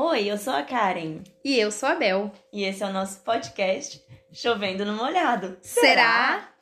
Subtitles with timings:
[0.00, 2.30] Oi, eu sou a Karen E eu sou a Bel.
[2.52, 4.00] e esse é o nosso podcast
[4.32, 5.58] Chovendo no Molhado.
[5.60, 6.52] Será?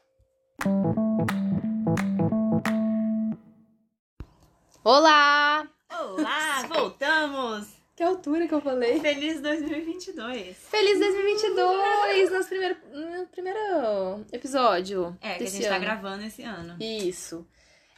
[4.83, 5.68] Olá!
[5.92, 7.68] Olá, voltamos!
[7.94, 9.01] Que altura que eu falei.
[9.01, 10.57] Feliz 2022!
[10.71, 12.30] Feliz 2022!
[12.32, 15.14] Nosso primeiro, no primeiro episódio.
[15.21, 15.84] É, que a gente tá ano.
[15.84, 16.75] gravando esse ano.
[16.80, 17.46] Isso.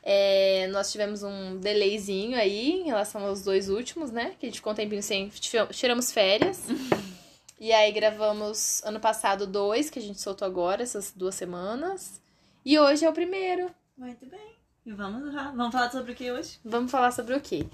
[0.02, 4.34] É, nós tivemos um delayzinho aí em relação aos dois últimos, né?
[4.38, 5.30] Que a gente ficou um tempinho sem.
[5.70, 6.64] Tiramos férias.
[7.60, 12.20] e aí gravamos ano passado dois, que a gente soltou agora, essas duas semanas.
[12.64, 13.70] E hoje é o primeiro.
[13.96, 14.58] Muito bem.
[14.86, 15.52] E vamos lá.
[15.54, 16.58] Vamos falar sobre o que hoje?
[16.64, 17.66] Vamos falar sobre o quê?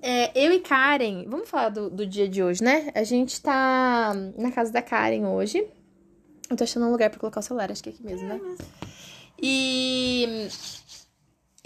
[0.00, 2.90] É, eu e Karen, vamos falar do, do dia de hoje, né?
[2.94, 5.66] A gente tá na casa da Karen hoje.
[6.48, 8.40] Eu tô achando um lugar pra colocar o celular, acho que é aqui mesmo, né?
[9.42, 10.48] E.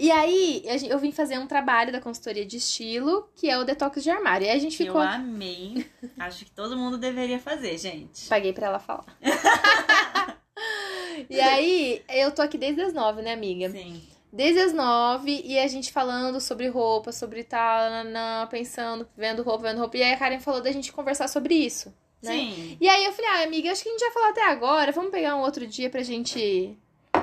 [0.00, 4.02] E aí, eu vim fazer um trabalho da consultoria de estilo, que é o detox
[4.02, 4.46] de armário.
[4.46, 5.02] E aí a gente ficou.
[5.02, 5.86] Eu amei.
[6.18, 8.26] Acho que todo mundo deveria fazer, gente.
[8.26, 9.04] Paguei pra ela falar.
[11.28, 13.68] e aí, eu tô aqui desde as nove, né, amiga?
[13.68, 14.02] Sim.
[14.32, 19.68] Desde as nove, e a gente falando sobre roupa, sobre tal, nanã, pensando, vendo roupa,
[19.68, 19.98] vendo roupa.
[19.98, 22.32] E aí a Karen falou da gente conversar sobre isso, né?
[22.32, 22.78] Sim.
[22.80, 25.10] E aí eu falei, ah, amiga, acho que a gente já falou até agora, vamos
[25.10, 26.74] pegar um outro dia pra gente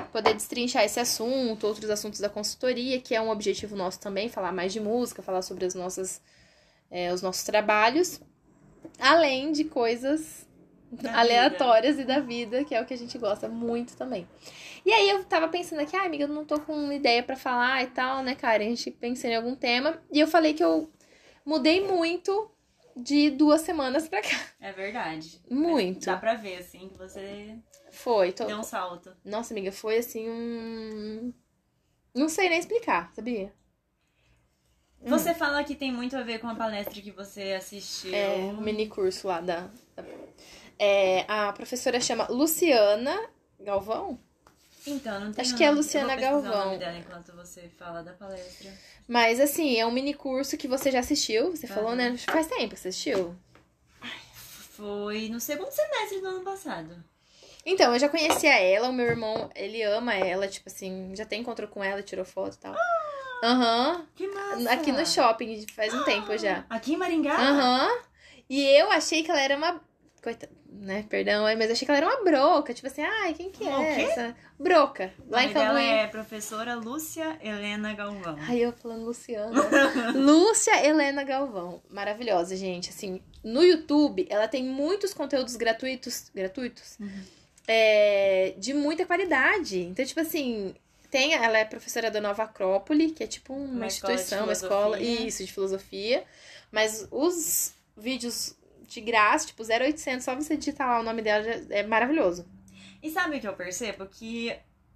[0.08, 4.52] poder destrinchar esse assunto, outros assuntos da consultoria, que é um objetivo nosso também, falar
[4.52, 6.20] mais de música, falar sobre as nossas,
[6.90, 8.20] é, os nossos trabalhos,
[8.98, 10.46] além de coisas
[10.90, 14.26] Da aleatórias e da vida, que é o que a gente gosta muito também.
[14.84, 17.82] E aí eu tava pensando aqui, ah, amiga, eu não tô com ideia pra falar
[17.82, 18.62] e tal, né, cara?
[18.62, 20.00] A gente pensou em algum tema.
[20.10, 20.90] E eu falei que eu
[21.44, 22.50] mudei muito
[22.96, 24.38] de duas semanas pra cá.
[24.60, 25.40] É verdade.
[25.50, 26.06] Muito.
[26.06, 27.56] Dá pra ver, assim, que você
[27.98, 28.32] Foi.
[28.32, 28.44] Tô...
[28.44, 29.12] deu um salto.
[29.24, 31.32] Nossa, amiga, foi assim um.
[32.14, 33.52] Não sei nem explicar, sabia?
[35.02, 35.08] Hum.
[35.08, 38.14] Você fala que tem muito a ver com a palestra que você assistiu.
[38.14, 39.68] É, um mini curso lá da.
[40.78, 43.18] É, a professora chama Luciana
[43.58, 44.18] Galvão.
[44.86, 45.82] Então, não tem Acho o que é a nome.
[45.82, 46.62] Luciana Eu vou pesquisar Galvão.
[46.62, 48.72] o nome dela enquanto você fala da palestra.
[49.08, 51.50] Mas assim, é um mini curso que você já assistiu.
[51.50, 51.96] Você falou, Aham.
[51.96, 52.16] né?
[52.16, 53.36] Faz tempo que você assistiu.
[54.32, 57.04] Foi no segundo semestre do ano passado.
[57.70, 61.42] Então, eu já conhecia ela, o meu irmão, ele ama ela, tipo assim, já tem
[61.42, 62.74] encontro com ela, tirou foto e tal.
[63.44, 64.06] Aham.
[64.16, 64.70] Que massa!
[64.70, 66.64] Aqui no shopping, faz um tempo já.
[66.70, 67.36] Aqui em Maringá?
[67.36, 67.98] Aham.
[68.48, 69.80] E eu achei que ela era uma.
[70.22, 71.04] Coitada, né?
[71.08, 72.72] Perdão, mas eu achei que ela era uma broca.
[72.74, 74.00] Tipo assim, ai, quem que é Uma o quê?
[74.00, 74.36] essa?
[74.58, 75.12] Broca.
[75.28, 75.84] Lá em Cambuí.
[75.84, 78.36] é professora Lúcia Helena Galvão.
[78.40, 79.52] Ai, eu falando Luciana.
[80.16, 81.80] Lúcia Helena Galvão.
[81.88, 82.90] Maravilhosa, gente.
[82.90, 86.30] Assim, no YouTube, ela tem muitos conteúdos gratuitos.
[86.34, 86.98] Gratuitos?
[87.68, 89.80] É, de muita qualidade.
[89.80, 90.74] Então, tipo assim.
[91.10, 94.52] Tem, ela é professora da Nova Acrópole, que é tipo uma, Uma escola instituição, uma
[94.52, 96.22] escola, isso, de filosofia.
[96.70, 98.54] Mas os vídeos
[98.86, 102.46] de graça, tipo 0800, só você digitar lá o nome dela, é maravilhoso.
[103.02, 104.06] E sabe o que eu percebo?
[104.06, 104.54] Que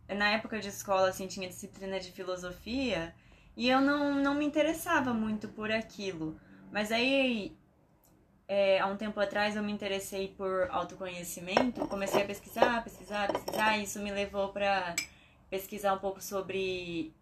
[0.08, 3.14] na época de escola, assim, tinha disciplina de filosofia
[3.56, 6.38] e eu não, não me interessava muito por aquilo.
[6.70, 7.54] Mas aí,
[8.52, 13.78] é, há um tempo atrás, eu me interessei por autoconhecimento, comecei a pesquisar, pesquisar, pesquisar,
[13.78, 14.94] e isso me levou para
[15.48, 17.14] pesquisar um pouco sobre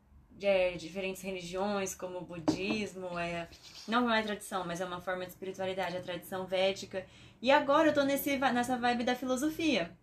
[0.43, 3.47] é, diferentes religiões, como o budismo, é,
[3.87, 7.07] não é tradição, mas é uma forma de espiritualidade, a tradição védica.
[7.41, 9.97] E agora eu tô nesse, nessa vibe da filosofia.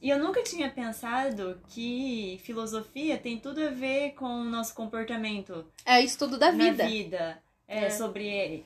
[0.00, 5.66] E eu nunca tinha pensado que filosofia tem tudo a ver com o nosso comportamento
[5.84, 6.86] É estudo da vida.
[6.86, 7.42] vida.
[7.68, 7.90] É, É.
[7.90, 8.64] sobre.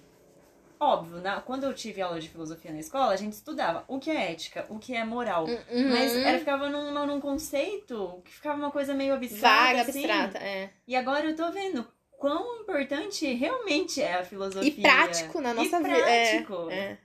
[0.79, 4.11] Óbvio, na, quando eu tive aula de filosofia na escola, a gente estudava o que
[4.11, 5.45] é ética, o que é moral.
[5.47, 5.91] Uhum.
[5.91, 9.67] Mas era, ficava num, num conceito que ficava uma coisa meio abstrata.
[9.67, 10.05] Vaga, assim.
[10.05, 10.71] abstrata, é.
[10.87, 11.87] E agora eu tô vendo
[12.19, 14.69] quão importante realmente é a filosofia.
[14.69, 15.99] E prático na nossa vida.
[15.99, 16.71] É, prático.
[16.71, 16.99] é.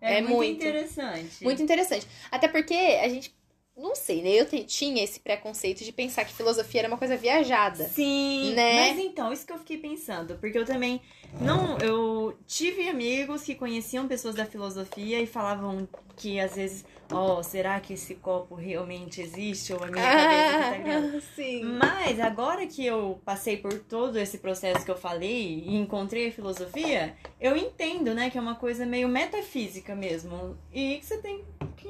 [0.00, 0.56] É, É muito, muito.
[0.56, 1.42] interessante.
[1.42, 2.06] Muito interessante.
[2.30, 3.34] Até porque a gente.
[3.76, 4.30] Não sei, né?
[4.30, 7.84] Eu te- tinha esse preconceito de pensar que filosofia era uma coisa viajada.
[7.88, 8.74] Sim, Né?
[8.94, 11.00] mas então, isso que eu fiquei pensando, porque eu também
[11.40, 17.42] não, eu tive amigos que conheciam pessoas da filosofia e falavam que às vezes, ó,
[17.42, 21.16] será que esse copo realmente existe ou a minha cabeça que tá criando?
[21.16, 21.64] Ah, sim.
[21.64, 26.32] Mas agora que eu passei por todo esse processo que eu falei e encontrei a
[26.32, 30.56] filosofia, eu entendo, né, que é uma coisa meio metafísica mesmo.
[30.72, 31.44] E que você tem
[31.76, 31.88] que.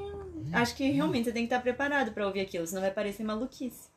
[0.53, 3.95] Acho que realmente você tem que estar preparado pra ouvir aquilo, senão vai parecer maluquice.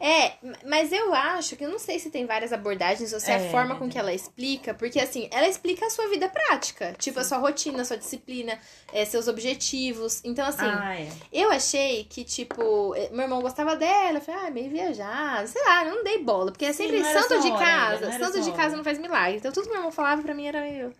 [0.00, 0.32] É,
[0.66, 3.36] mas eu acho que eu não sei se tem várias abordagens ou se é, É,
[3.36, 7.20] a forma com que ela explica, porque assim, ela explica a sua vida prática, tipo
[7.20, 8.58] a sua rotina, a sua disciplina,
[8.92, 10.22] é, seus objetivos.
[10.24, 11.08] Então, assim, ah, é.
[11.32, 15.62] eu achei que, tipo, eh, meu irmão gostava dela, eu falei, ah, meio viajado, sei
[15.64, 18.50] lá, não dei bola, porque é Sim, sempre era santo de hora casa, santo de
[18.52, 18.76] casa hora.
[18.76, 19.36] não faz milagre.
[19.38, 20.92] Então, tudo que meu irmão falava pra mim era meio.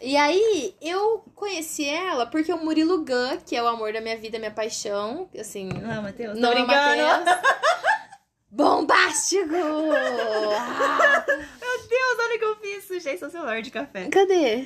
[0.00, 4.16] E aí, eu conheci ela porque o Murilo Gun, que é o amor da minha
[4.16, 5.68] vida, minha paixão, assim...
[5.68, 6.38] Não é Matheus?
[6.38, 7.38] Não é Matheus.
[8.50, 9.54] Bombástico!
[9.54, 11.24] Ah,
[11.60, 12.84] Meu Deus, olha o que eu fiz.
[12.84, 14.08] Sujei seu celular de café.
[14.08, 14.64] cadê?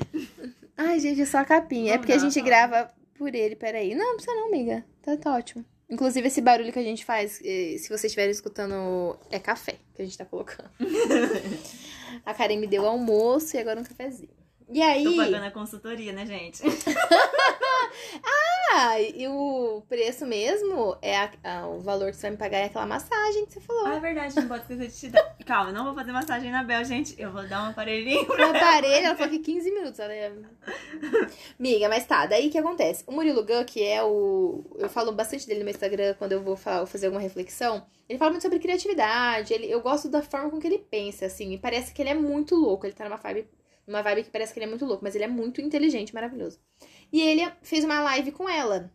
[0.76, 1.90] Ai, gente, é só a capinha.
[1.92, 2.46] é Não porque a dá, gente fala.
[2.46, 3.94] grava por ele, peraí.
[3.94, 4.84] Não, não precisa não, amiga.
[5.02, 5.64] Tá, tá ótimo.
[5.90, 10.00] Inclusive, esse barulho que a gente faz, eh, se vocês estiverem escutando, é café que
[10.00, 10.70] a gente tá colocando.
[12.24, 14.43] a Karen me deu almoço e agora um cafezinho.
[14.74, 15.04] E aí...
[15.04, 16.62] Tô pagando a consultoria, né, gente?
[18.76, 22.58] Ah, e o preço mesmo é a- a- o valor que você vai me pagar
[22.58, 23.86] é aquela massagem que você falou.
[23.86, 25.36] Ah, é verdade, não pode esquecer de te dar.
[25.46, 27.14] Calma, não vou fazer massagem na Bel, gente.
[27.16, 28.26] Eu vou dar um aparelhinho.
[28.34, 30.00] O aparelho, ela falou que 15 minutos.
[30.00, 30.32] Ela ia...
[31.56, 33.04] Miga, mas tá, daí o que acontece?
[33.06, 34.64] O Murilo Gun, que é o.
[34.76, 37.86] Eu falo bastante dele no meu Instagram quando eu vou falar, fazer alguma reflexão.
[38.08, 39.54] Ele fala muito sobre criatividade.
[39.54, 41.52] Ele, eu gosto da forma com que ele pensa, assim.
[41.52, 42.84] E parece que ele é muito louco.
[42.86, 43.46] Ele tá numa vibe,
[43.86, 46.58] numa vibe que parece que ele é muito louco, mas ele é muito inteligente, maravilhoso.
[47.12, 48.90] E ele fez uma live com ela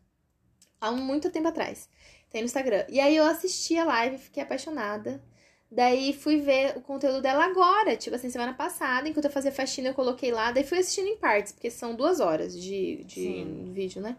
[0.79, 1.89] há muito tempo atrás.
[2.29, 2.85] Tem no Instagram.
[2.89, 5.23] E aí eu assisti a live, fiquei apaixonada.
[5.71, 9.89] Daí fui ver o conteúdo dela agora, tipo assim, semana passada, enquanto eu fazia faxina,
[9.89, 13.71] eu coloquei lá, daí fui assistindo em partes, porque são duas horas de, de Sim.
[13.71, 14.17] vídeo, né?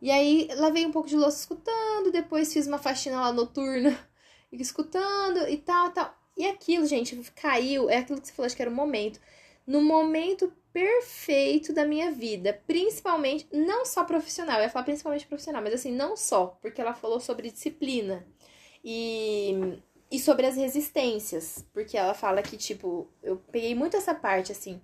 [0.00, 3.98] E aí lavei um pouco de louça escutando, depois fiz uma faxina lá noturna,
[4.52, 6.14] escutando e tal, tal.
[6.34, 9.20] E aquilo, gente, caiu, é aquilo que você falou, acho que era o momento.
[9.66, 15.62] No momento perfeito da minha vida, principalmente, não só profissional, eu ia falar principalmente profissional,
[15.62, 18.26] mas assim, não só, porque ela falou sobre disciplina
[18.84, 19.80] e,
[20.10, 24.80] e sobre as resistências, porque ela fala que, tipo, eu peguei muito essa parte, assim,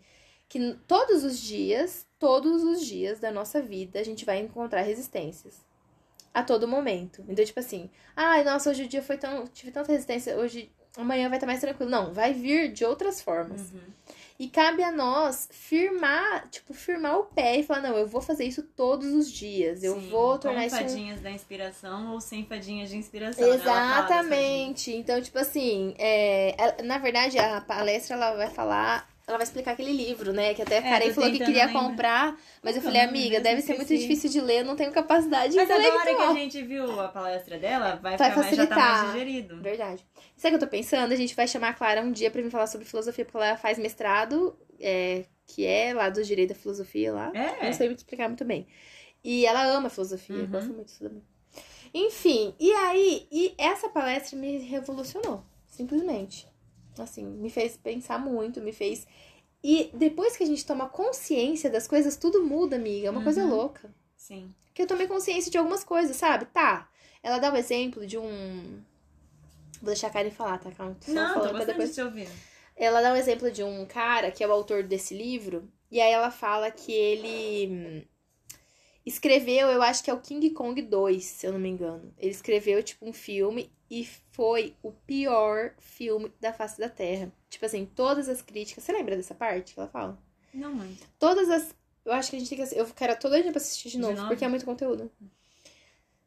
[0.49, 5.65] que todos os dias, todos os dias da nossa vida, a gente vai encontrar resistências.
[6.35, 7.23] A todo momento.
[7.29, 9.47] Então, tipo assim, ai, nossa, hoje o dia foi tão.
[9.47, 10.73] Tive tanta resistência, hoje.
[10.97, 11.91] Amanhã vai estar mais tranquilo.
[11.91, 13.71] Não, vai vir de outras formas.
[13.71, 13.81] Uhum.
[14.39, 18.45] E cabe a nós firmar, tipo, firmar o pé e falar, não, eu vou fazer
[18.45, 19.83] isso todos os dias.
[19.83, 23.49] Eu Sim, vou tornar com isso um fadinhas da inspiração ou sem fadinhas de inspiração.
[23.49, 23.55] né?
[23.55, 24.93] Exatamente.
[24.93, 29.93] Então, tipo assim, é, na verdade, a palestra ela vai falar, ela vai explicar aquele
[29.93, 30.53] livro, né?
[30.55, 31.81] Que até a É, Karen tô falou que queria lembrar.
[31.89, 34.91] comprar, mas eu falei, é amiga, deve ser muito difícil de ler, eu não tenho
[34.93, 36.35] capacidade Mas agora que a intelectual.
[36.35, 39.03] gente viu a palestra dela, vai, Vai ficar mais, já tá facilitar.
[39.05, 39.63] mais digerido.
[39.63, 40.07] Verdade.
[40.37, 41.13] Sabe o que eu tô pensando?
[41.13, 43.57] A gente vai chamar a Clara um dia pra me falar sobre filosofia, porque ela
[43.57, 47.31] faz mestrado, é, que é lá do direito da filosofia lá.
[47.35, 47.67] É.
[47.67, 48.67] Não sei muito explicar muito bem.
[49.23, 50.47] E ela ama filosofia, Uhum.
[50.47, 51.23] gosta muito disso também.
[51.95, 56.49] Enfim, e aí, e essa palestra me revolucionou, simplesmente.
[56.99, 59.07] Assim, me fez pensar muito, me fez.
[59.65, 63.07] E depois que a gente toma consciência das coisas, tudo muda, amiga.
[63.09, 63.51] É uma coisa Uhum.
[63.51, 63.95] louca.
[64.17, 64.53] Sim.
[64.75, 66.47] Que eu tomei consciência de algumas coisas, sabe?
[66.47, 66.89] Tá.
[67.23, 68.81] Ela dá o exemplo de um.
[69.81, 70.71] Vou deixar a Karen falar, tá?
[70.73, 70.97] Calma.
[71.09, 72.29] Não, falando depois de te ouvir.
[72.77, 76.13] ela dá um exemplo de um cara que é o autor desse livro, e aí
[76.13, 78.07] ela fala que ele
[79.05, 82.13] escreveu, eu acho que é o King Kong 2, se eu não me engano.
[82.19, 87.31] Ele escreveu, tipo, um filme e foi o pior filme da face da Terra.
[87.51, 88.85] Tipo assim, todas as críticas.
[88.85, 90.19] Você lembra dessa parte que ela fala?
[90.55, 91.07] Não muito.
[91.19, 91.75] Todas as.
[92.05, 92.75] Eu acho que a gente tem que.
[92.79, 94.29] Eu quero toda dia pra assistir de De novo, novo?
[94.29, 95.11] porque é muito conteúdo.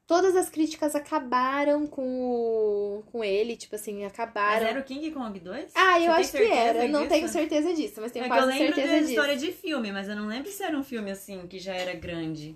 [0.07, 3.03] Todas as críticas acabaram com o...
[3.11, 4.67] com ele, tipo assim, Mas acabaram.
[4.67, 5.71] era o King Kong 2?
[5.73, 6.87] Ah, eu acho que certeza era.
[6.87, 7.09] Não disso?
[7.09, 9.09] tenho certeza disso, mas tenho É que eu quase lembro certeza da disso.
[9.09, 11.95] história de filme, mas eu não lembro se era um filme assim, que já era
[11.95, 12.55] grande.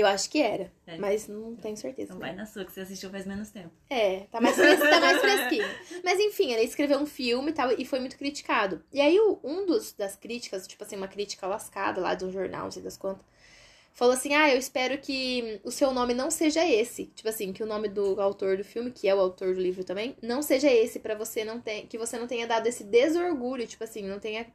[0.00, 0.96] Eu acho que era, É.
[0.98, 2.08] mas não tenho certeza.
[2.08, 3.70] Então vai na sua, que você assistiu faz menos tempo.
[3.88, 4.78] É, tá mais, fres...
[4.78, 5.66] tá mais fresquinho.
[6.04, 8.82] Mas enfim, ele escreveu um filme e tal, e foi muito criticado.
[8.92, 12.64] E aí, um dos, das críticas, tipo assim, uma crítica lascada lá de um jornal,
[12.64, 13.24] não sei das quantas,
[13.92, 17.06] falou assim: Ah, eu espero que o seu nome não seja esse.
[17.06, 19.82] Tipo assim, que o nome do autor do filme, que é o autor do livro
[19.84, 21.86] também, não seja esse, pra você não ter.
[21.86, 24.46] Que você não tenha dado esse desorgulho, tipo assim, não tenha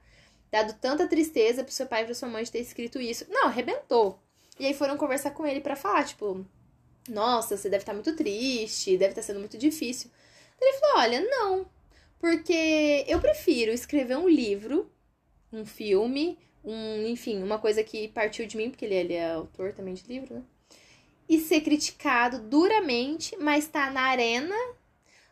[0.52, 3.26] dado tanta tristeza pro seu pai e pra sua mãe de ter escrito isso.
[3.30, 4.20] Não, arrebentou.
[4.62, 6.46] E aí foram conversar com ele pra falar, tipo,
[7.10, 10.12] nossa, você deve estar muito triste, deve estar sendo muito difícil.
[10.62, 11.66] Ele falou: olha, não.
[12.20, 14.88] Porque eu prefiro escrever um livro,
[15.52, 19.74] um filme, um, enfim, uma coisa que partiu de mim, porque ele, ele é autor
[19.74, 20.44] também de livro, né?
[21.28, 24.56] E ser criticado duramente, mas tá na arena,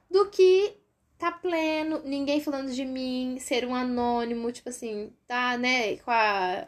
[0.10, 0.76] do que
[1.20, 6.66] tá pleno, ninguém falando de mim, ser um anônimo, tipo assim, tá, né, com a.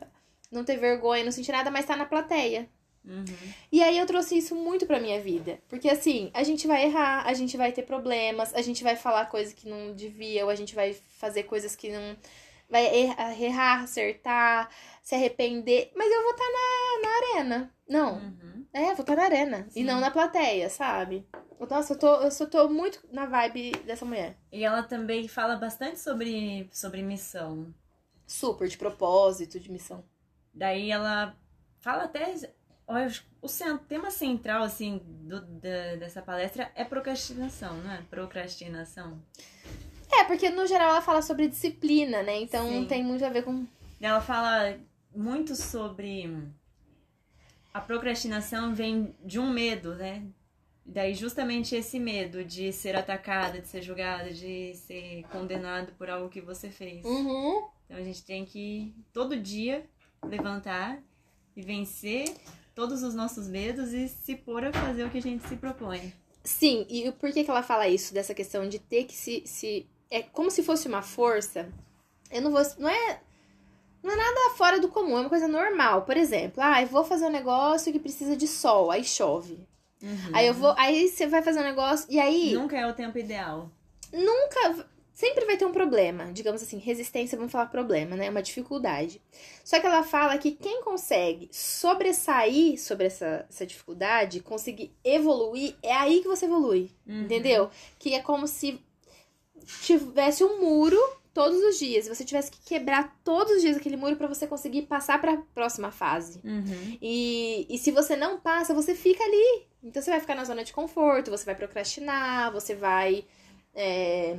[0.51, 2.70] Não ter vergonha, não sentir nada, mas tá na plateia.
[3.03, 3.25] Uhum.
[3.72, 5.60] E aí eu trouxe isso muito pra minha vida.
[5.67, 9.25] Porque assim, a gente vai errar, a gente vai ter problemas, a gente vai falar
[9.25, 12.15] coisas que não devia, ou a gente vai fazer coisas que não.
[12.70, 14.70] Vai errar, errar acertar,
[15.01, 15.91] se arrepender.
[15.96, 17.74] Mas eu vou estar na, na arena.
[17.88, 18.13] Não.
[18.15, 18.65] Uhum.
[18.74, 19.67] É, vou estar na arena.
[19.72, 19.84] E Sim.
[19.84, 21.27] não na plateia, sabe?
[21.70, 24.38] Nossa, eu, tô, eu só tô muito na vibe dessa mulher.
[24.51, 27.74] E ela também fala bastante sobre, sobre missão.
[28.25, 30.03] Super, de propósito, de missão.
[30.53, 31.36] Daí ela
[31.79, 32.34] fala até.
[32.88, 33.48] olha, O
[33.88, 38.01] tema central, assim, do, da- dessa palestra é procrastinação, não é?
[38.10, 39.22] Procrastinação.
[40.13, 42.41] É, porque no geral ela fala sobre disciplina, né?
[42.41, 42.86] Então Sim.
[42.86, 43.65] tem muito a ver com.
[44.00, 44.77] Ela fala
[45.15, 46.29] muito sobre
[47.74, 50.24] a procrastinação vem de um medo, né?
[50.86, 56.27] Daí justamente esse medo de ser atacada, de ser julgada, de ser condenado por algo
[56.27, 57.05] que você fez.
[57.05, 57.65] Uhum.
[57.86, 59.86] Então a gente tem que todo dia
[60.25, 61.01] levantar
[61.55, 62.35] e vencer
[62.73, 66.13] todos os nossos medos e se pôr a fazer o que a gente se propõe.
[66.43, 68.13] Sim, e por que, que ela fala isso?
[68.13, 69.43] Dessa questão de ter que se.
[69.45, 71.71] se é como se fosse uma força.
[72.31, 72.61] Eu não vou.
[72.79, 73.21] Não é.
[74.01, 76.03] Não é nada fora do comum, é uma coisa normal.
[76.03, 79.59] Por exemplo, ah, eu vou fazer um negócio que precisa de sol, aí chove.
[80.33, 80.73] Aí eu vou.
[80.77, 82.07] Aí você vai fazer um negócio.
[82.09, 82.53] E aí.
[82.53, 83.69] Nunca é o tempo ideal.
[84.11, 84.89] nunca.
[85.13, 86.32] Sempre vai ter um problema.
[86.32, 88.30] Digamos assim, resistência, vamos falar problema, né?
[88.30, 89.22] Uma dificuldade.
[89.63, 95.94] Só que ela fala que quem consegue sobressair sobre essa, essa dificuldade, conseguir evoluir, é
[95.94, 96.91] aí que você evolui.
[97.06, 97.24] Uhum.
[97.24, 97.70] Entendeu?
[98.00, 98.80] Que é como se
[99.82, 100.98] tivesse um muro
[101.34, 102.08] todos os dias.
[102.08, 105.91] Você tivesse que quebrar todos os dias aquele muro pra você conseguir passar pra próxima
[105.91, 106.39] fase.
[106.44, 106.98] Uhum.
[107.01, 109.65] E, e se você não passa, você fica ali.
[109.84, 113.25] Então você vai ficar na zona de conforto, você vai procrastinar, você vai.
[113.74, 114.36] é,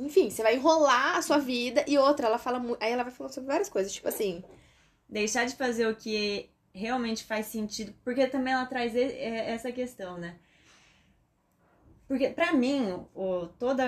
[0.00, 1.84] Enfim, você vai enrolar a sua vida.
[1.86, 2.82] E outra, ela fala muito.
[2.82, 4.42] Aí ela vai falar sobre várias coisas, tipo assim.
[5.08, 10.16] deixar de fazer o que realmente faz sentido, porque também ela traz é, essa questão,
[10.18, 10.36] né?
[12.06, 13.84] Porque pra mim, o, toda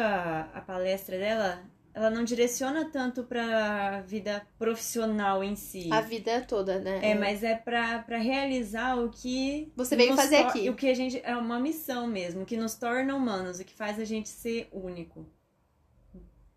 [0.53, 1.63] a palestra dela,
[1.95, 5.89] ela não direciona tanto pra vida profissional em si.
[5.93, 7.01] A vida toda, né?
[7.03, 10.71] É, mas é pra, pra realizar o que Você veio fazer aqui.
[10.71, 13.99] O que a gente é uma missão mesmo, que nos torna humanos, o que faz
[13.99, 15.27] a gente ser único.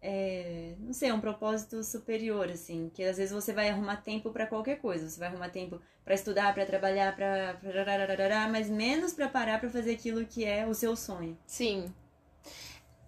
[0.08, 4.30] É, não sei, é um propósito superior assim, que às vezes você vai arrumar tempo
[4.30, 9.14] pra qualquer coisa, você vai arrumar tempo pra estudar, pra trabalhar, pra pra- mas menos
[9.14, 11.36] pra parar pra fazer aquilo que é o seu sonho.
[11.48, 11.92] Sim.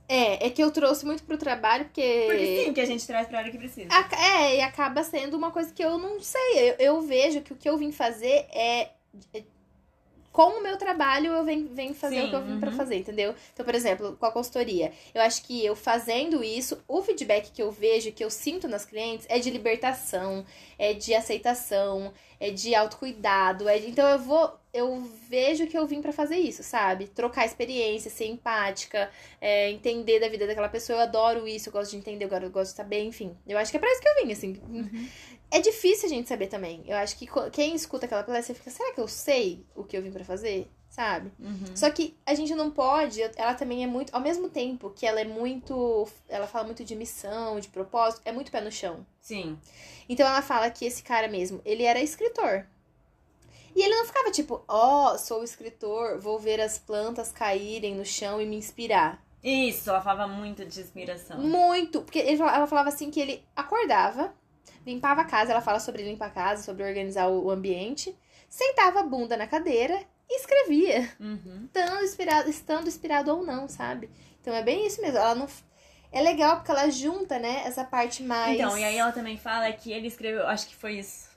[0.10, 2.24] É, é que eu trouxe muito pro trabalho, porque.
[2.28, 3.90] Porque sim, que a gente traz pra área que precisa.
[4.16, 6.72] É, e acaba sendo uma coisa que eu não sei.
[6.72, 8.90] Eu, eu vejo que o que eu vim fazer é.
[10.38, 12.78] Com o meu trabalho, eu venho, venho fazer Sim, o que eu vim pra uhum.
[12.78, 13.34] fazer, entendeu?
[13.52, 17.60] Então, por exemplo, com a consultoria, eu acho que eu fazendo isso, o feedback que
[17.60, 20.46] eu vejo, que eu sinto nas clientes, é de libertação,
[20.78, 23.68] é de aceitação, é de autocuidado.
[23.68, 23.90] É de...
[23.90, 24.54] Então, eu vou.
[24.72, 27.08] Eu vejo que eu vim pra fazer isso, sabe?
[27.08, 29.10] Trocar experiência, ser empática,
[29.42, 31.00] é, entender da vida daquela pessoa.
[31.00, 33.36] Eu adoro isso, eu gosto de entender, eu gosto de saber, enfim.
[33.48, 34.62] Eu acho que é pra isso que eu vim, assim.
[35.50, 36.84] É difícil a gente saber também.
[36.86, 40.02] Eu acho que quem escuta aquela palestra fica, será que eu sei o que eu
[40.02, 40.70] vim pra fazer?
[40.90, 41.32] Sabe?
[41.40, 41.76] Uhum.
[41.76, 45.22] Só que a gente não pode, ela também é muito, ao mesmo tempo que ela
[45.22, 49.06] é muito, ela fala muito de missão, de propósito, é muito pé no chão.
[49.20, 49.60] Sim.
[50.10, 52.66] Então ela fala que esse cara mesmo, ele era escritor.
[53.76, 58.42] E ele não ficava tipo, ó, sou escritor, vou ver as plantas caírem no chão
[58.42, 59.24] e me inspirar.
[59.44, 61.40] Isso, ela falava muito de inspiração.
[61.40, 62.02] Muito.
[62.02, 64.34] Porque ela falava assim que ele acordava,
[64.86, 68.16] limpava a casa, ela fala sobre limpar a casa, sobre organizar o ambiente,
[68.50, 71.10] sentava a bunda na cadeira e escrevia.
[71.20, 71.66] Uhum.
[71.66, 74.10] Estando inspirado, estando inspirado ou não, sabe?
[74.42, 75.18] Então é bem isso mesmo.
[75.18, 75.48] Ela não.
[76.12, 78.58] É legal porque ela junta, né, essa parte mais.
[78.58, 81.30] Então, e aí ela também fala que ele escreveu, acho que foi isso,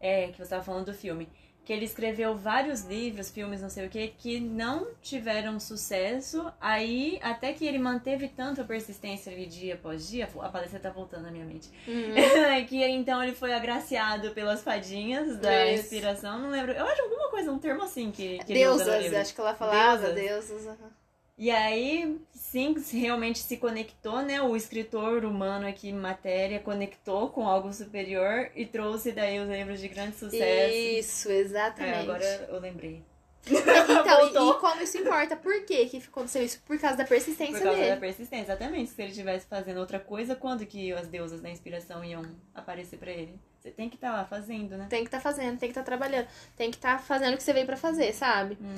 [0.00, 1.28] é, que você estava falando do filme,
[1.64, 7.18] que ele escreveu vários livros, filmes, não sei o que, que não tiveram sucesso, aí
[7.22, 11.30] até que ele manteve tanta persistência ali dia após dia, a palestra tá voltando na
[11.30, 12.14] minha mente, Uhum.
[12.68, 15.84] que então ele foi agraciado pelas fadinhas da Isso.
[15.84, 19.40] inspiração, não lembro, eu acho alguma coisa, um termo assim que, que Deusas, acho que
[19.40, 20.50] ela falava, Deusas.
[20.50, 20.66] deusas.
[20.66, 21.03] aham.
[21.36, 24.40] E aí, sim, realmente se conectou, né?
[24.40, 29.88] O escritor humano aqui, matéria, conectou com algo superior e trouxe daí os livros de
[29.88, 30.74] grande sucesso.
[30.74, 31.96] Isso, exatamente.
[31.96, 33.02] É, agora eu lembrei.
[33.46, 35.36] Então, e, e como isso importa?
[35.36, 36.62] Por que que aconteceu isso?
[36.62, 37.94] Por causa da persistência Por causa dele.
[37.94, 38.90] da persistência, exatamente.
[38.90, 42.22] Se ele estivesse fazendo outra coisa, quando que as deusas da inspiração iam
[42.54, 43.38] aparecer pra ele?
[43.58, 44.86] Você tem que estar lá fazendo, né?
[44.88, 46.26] Tem que estar fazendo, tem que estar trabalhando,
[46.56, 48.56] tem que estar fazendo o que você veio pra fazer, sabe?
[48.60, 48.76] Uhum.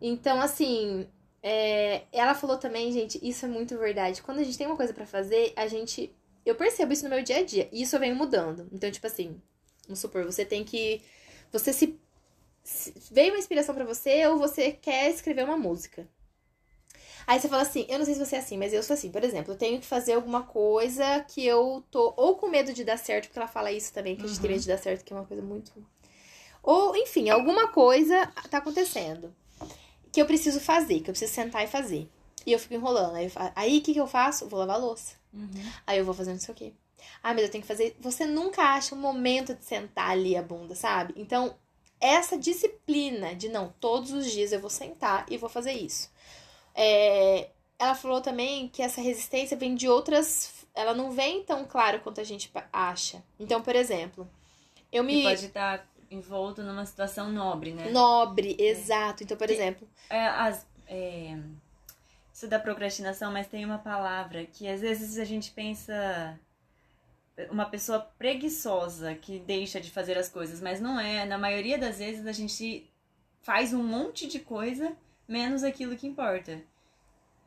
[0.00, 1.06] Então, assim,
[1.42, 4.22] é, ela falou também, gente, isso é muito verdade.
[4.22, 6.14] Quando a gente tem uma coisa pra fazer, a gente.
[6.44, 7.68] Eu percebo isso no meu dia a dia.
[7.72, 8.68] E isso eu venho mudando.
[8.72, 9.40] Então, tipo assim,
[9.86, 11.02] vamos supor, você tem que.
[11.52, 11.98] Você se.
[12.64, 16.08] se- veio uma inspiração pra você ou você quer escrever uma música.
[17.26, 19.10] Aí você fala assim, eu não sei se você é assim, mas eu sou assim.
[19.10, 22.84] Por exemplo, eu tenho que fazer alguma coisa que eu tô ou com medo de
[22.84, 24.54] dar certo, porque ela fala isso também, que a gente tem Uhum.
[24.56, 25.72] medo de dar certo, que é uma coisa muito.
[26.62, 29.34] Ou, enfim, alguma coisa tá acontecendo
[30.12, 32.08] que eu preciso fazer, que eu preciso sentar e fazer.
[32.46, 33.16] E eu fico enrolando.
[33.16, 34.44] Aí, aí o que, que eu faço?
[34.44, 35.14] Eu vou lavar a louça.
[35.32, 35.72] Uhum.
[35.86, 36.72] Aí eu vou fazer não sei o quê.
[37.22, 37.96] Ah, mas eu tenho que fazer.
[38.00, 41.14] Você nunca acha um momento de sentar ali a bunda, sabe?
[41.16, 41.56] Então,
[42.00, 46.10] essa disciplina de não, todos os dias eu vou sentar e vou fazer isso.
[46.74, 50.66] É, ela falou também que essa resistência vem de outras.
[50.74, 53.22] Ela não vem tão claro quanto a gente acha.
[53.38, 54.28] Então, por exemplo,
[54.90, 55.20] eu me.
[55.20, 57.90] E pode estar envolto numa situação nobre, né?
[57.90, 59.22] Nobre, exato.
[59.22, 59.88] Então, por exemplo.
[60.10, 61.38] É, as, é,
[62.32, 66.38] isso da procrastinação, mas tem uma palavra que às vezes a gente pensa
[67.50, 71.24] uma pessoa preguiçosa que deixa de fazer as coisas, mas não é.
[71.24, 72.90] Na maioria das vezes a gente
[73.40, 76.62] faz um monte de coisa menos aquilo que importa.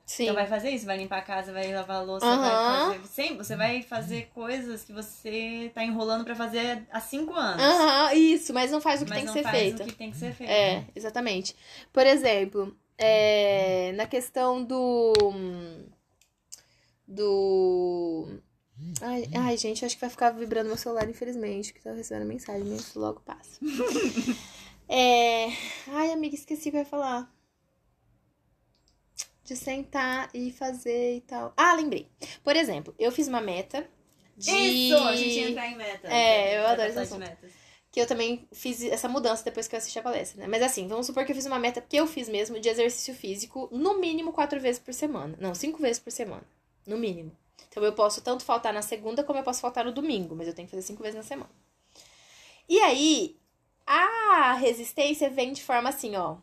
[0.06, 0.24] Sim.
[0.24, 2.40] Então vai fazer isso, vai limpar a casa, vai lavar a louça, Aham.
[2.40, 3.08] vai fazer.
[3.08, 7.66] Sim, você vai fazer coisas que você tá enrolando pra fazer há cinco anos.
[7.66, 9.82] Aham, isso, mas não faz o que mas tem que não ser faz feito.
[9.82, 10.50] o que tem que ser feito.
[10.52, 11.56] É, exatamente.
[11.92, 15.14] Por exemplo, é, na questão do.
[17.08, 18.28] Do.
[19.02, 22.64] Ai, ai, gente, acho que vai ficar vibrando meu celular, infelizmente, que tá recebendo mensagem,
[22.64, 23.60] mas isso logo passa.
[24.88, 25.48] é...
[25.88, 27.35] Ai, amiga, esqueci o que eu ia falar.
[29.46, 31.54] De sentar e fazer e tal.
[31.56, 32.10] Ah, lembrei.
[32.44, 33.88] Por exemplo, eu fiz uma meta
[34.36, 34.52] de.
[34.52, 34.98] Isso!
[34.98, 36.12] A gente ia entrar em metas.
[36.12, 37.38] É, eu adoro esse de assunto.
[37.92, 40.48] que eu também fiz essa mudança depois que eu assisti a palestra, né?
[40.48, 43.14] Mas assim, vamos supor que eu fiz uma meta que eu fiz mesmo de exercício
[43.14, 45.38] físico no mínimo quatro vezes por semana.
[45.40, 46.44] Não, cinco vezes por semana.
[46.86, 47.32] No mínimo.
[47.70, 50.54] Então eu posso tanto faltar na segunda como eu posso faltar no domingo, mas eu
[50.54, 51.52] tenho que fazer cinco vezes na semana.
[52.68, 53.38] E aí,
[53.86, 56.38] a resistência vem de forma assim, ó.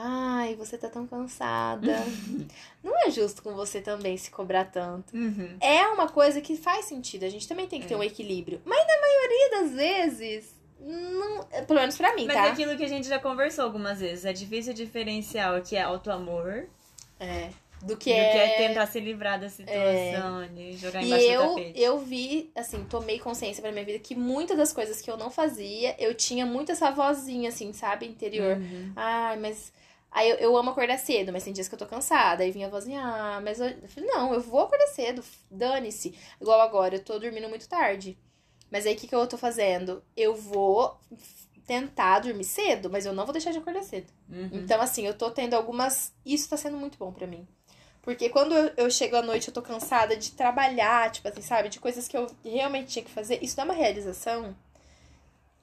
[0.00, 1.96] Ai, você tá tão cansada.
[2.84, 5.56] Não é justo com você também se cobrar tanto Uhum.
[5.60, 7.24] é uma coisa que faz sentido.
[7.24, 7.96] A gente também tem que ter É.
[7.96, 8.60] um equilíbrio.
[8.64, 11.42] Mas na maioria das vezes, não.
[11.66, 12.46] Pelo menos pra mim, Mas tá?
[12.46, 14.24] é aquilo que a gente já conversou algumas vezes.
[14.24, 16.68] É difícil diferenciar o que é auto-amor
[17.18, 17.50] É.
[17.82, 18.54] Do do que que é.
[18.62, 21.80] é tentar se livrar da situação ali, jogar E embaixo do eu, tapete.
[21.80, 25.30] eu vi, assim, tomei consciência pra minha vida que muitas das coisas que eu não
[25.30, 28.56] fazia, eu tinha muito essa vozinha, assim, sabe, interior.
[28.56, 28.92] Uhum.
[28.96, 29.72] Ai, mas.
[30.10, 32.42] Aí eu, eu amo acordar cedo, mas tem dias que eu tô cansada.
[32.42, 36.14] Aí vinha a vozinha, ah, mas eu, eu falei, não, eu vou acordar cedo, dane-se.
[36.40, 38.18] Igual agora, eu tô dormindo muito tarde.
[38.70, 40.02] Mas aí o que, que eu tô fazendo?
[40.16, 40.98] Eu vou
[41.66, 44.06] tentar dormir cedo, mas eu não vou deixar de acordar cedo.
[44.28, 44.48] Uhum.
[44.52, 46.12] Então, assim, eu tô tendo algumas.
[46.24, 47.46] Isso tá sendo muito bom pra mim.
[48.02, 51.68] Porque quando eu, eu chego à noite, eu tô cansada de trabalhar, tipo assim, sabe?
[51.68, 53.38] De coisas que eu realmente tinha que fazer.
[53.42, 54.56] Isso dá uma realização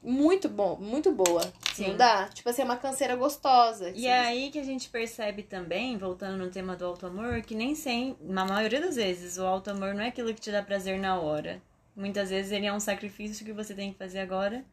[0.06, 1.42] muito bom, muito boa.
[1.74, 1.90] Sim.
[1.90, 2.30] Não dá?
[2.30, 3.90] Tipo assim, é uma canseira gostosa.
[3.90, 7.74] E é aí que a gente percebe também, voltando no tema do auto-amor, que nem
[7.74, 11.20] sempre, na maioria das vezes, o auto-amor não é aquilo que te dá prazer na
[11.20, 11.62] hora.
[11.96, 14.64] Muitas vezes ele é um sacrifício que você tem que fazer agora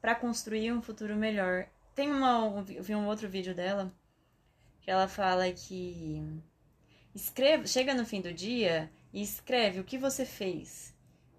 [0.00, 1.66] pra construir um futuro melhor.
[1.94, 3.92] Tem uma, eu vi um outro vídeo dela
[4.80, 6.22] que ela fala que
[7.14, 10.94] escreva, chega no fim do dia e escreve o que você fez.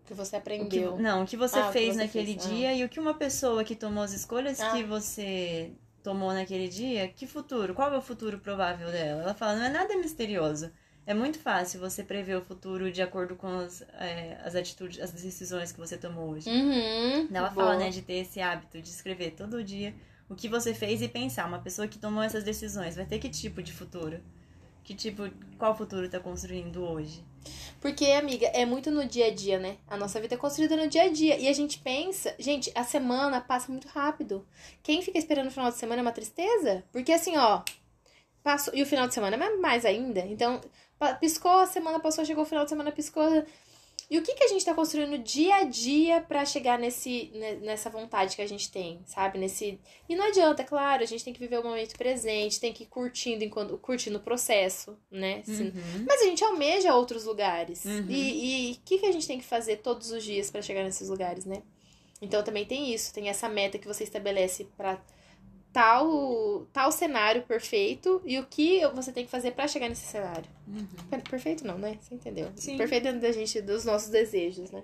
[0.10, 0.98] Que você O que- aprendeu.
[0.98, 2.50] não, o que você Ah, o que fez você naquele fez, ah.
[2.50, 4.72] dia e o que uma pessoa que tomou as escolhas Ah.
[4.72, 7.76] que você tomou naquele dia, que futuro?
[7.76, 9.22] Qual é o futuro provável dela?
[9.22, 10.72] Ela fala, não é nada misterioso.
[11.06, 15.12] É muito fácil você prever o futuro de acordo com as, é, as atitudes, as
[15.12, 16.50] decisões que você tomou hoje.
[16.50, 17.28] Uhum.
[17.32, 17.67] Ela boa.
[17.67, 19.93] fala, né, de ter esse hábito de escrever todo dia
[20.28, 21.48] o que você fez e pensar.
[21.48, 24.19] Uma pessoa que tomou essas decisões vai ter que tipo de futuro?
[24.84, 27.24] Que tipo, qual futuro tá construindo hoje?
[27.80, 29.78] Porque, amiga, é muito no dia a dia, né?
[29.88, 31.38] A nossa vida é construída no dia a dia.
[31.38, 34.45] E a gente pensa, gente, a semana passa muito rápido.
[34.84, 36.84] Quem fica esperando o final de semana é uma tristeza?
[36.91, 37.62] Porque assim, ó,
[38.43, 38.73] passou.
[38.75, 40.19] E o final de semana é mais ainda.
[40.21, 40.60] Então,
[41.19, 43.45] piscou, a semana passou, chegou o final de semana, piscou.
[44.10, 47.56] E o que, que a gente tá construindo dia a dia pra chegar nesse, ne-
[47.58, 49.38] nessa vontade que a gente tem, sabe?
[49.40, 49.80] Nesse.
[50.08, 52.84] E não adianta, é claro, a gente tem que viver o momento presente, tem que
[52.84, 55.44] ir curtindo enquanto curtindo o processo, né?
[55.48, 56.06] Uhum.
[56.08, 57.86] mas a gente almeja outros lugares.
[57.86, 58.06] Uhum.
[58.10, 61.10] E o que, que a gente tem que fazer todos os dias pra chegar nesses
[61.10, 61.62] lugares, né?
[62.22, 65.02] Então também tem isso, tem essa meta que você estabelece pra
[65.72, 70.50] tal, tal cenário perfeito e o que você tem que fazer pra chegar nesse cenário.
[70.68, 70.88] Uhum.
[71.10, 71.98] Per- Perfeito não, né?
[72.02, 72.52] Você entendeu?
[72.56, 72.78] Sim.
[72.78, 74.84] Perfeito dentro da gente, dos nossos desejos, né?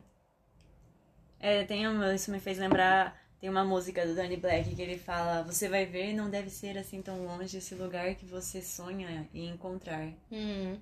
[1.40, 4.98] É, tem uma, isso me fez lembrar, tem uma música do Danny Black que ele
[4.98, 9.28] fala, você vai ver, não deve ser assim tão longe esse lugar que você sonha
[9.34, 10.12] em encontrar.
[10.32, 10.78] Hum.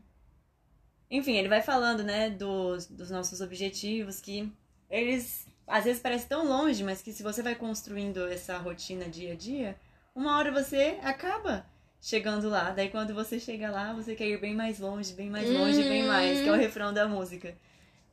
[1.09, 4.51] Enfim, ele vai falando, né, dos, dos nossos objetivos, que
[4.89, 9.33] eles às vezes parecem tão longe, mas que se você vai construindo essa rotina dia
[9.33, 9.77] a dia,
[10.15, 11.65] uma hora você acaba
[12.01, 12.71] chegando lá.
[12.71, 16.03] Daí quando você chega lá, você quer ir bem mais longe, bem mais longe, bem
[16.03, 17.55] mais, que é o refrão da música.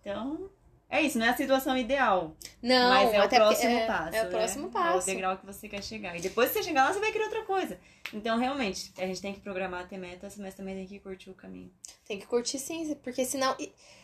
[0.01, 0.51] Então,
[0.93, 2.35] É isso, não é a situação ideal.
[2.61, 4.17] Não, mas é o próximo é, passo.
[4.17, 4.31] É o né?
[4.31, 5.07] próximo É o passo.
[5.07, 6.17] degrau que você quer chegar.
[6.17, 7.79] E depois que você chegar lá, você vai querer outra coisa.
[8.13, 11.35] Então, realmente, a gente tem que programar, ter metas, mas também tem que curtir o
[11.35, 11.71] caminho.
[12.07, 13.57] Tem que curtir sim, porque senão.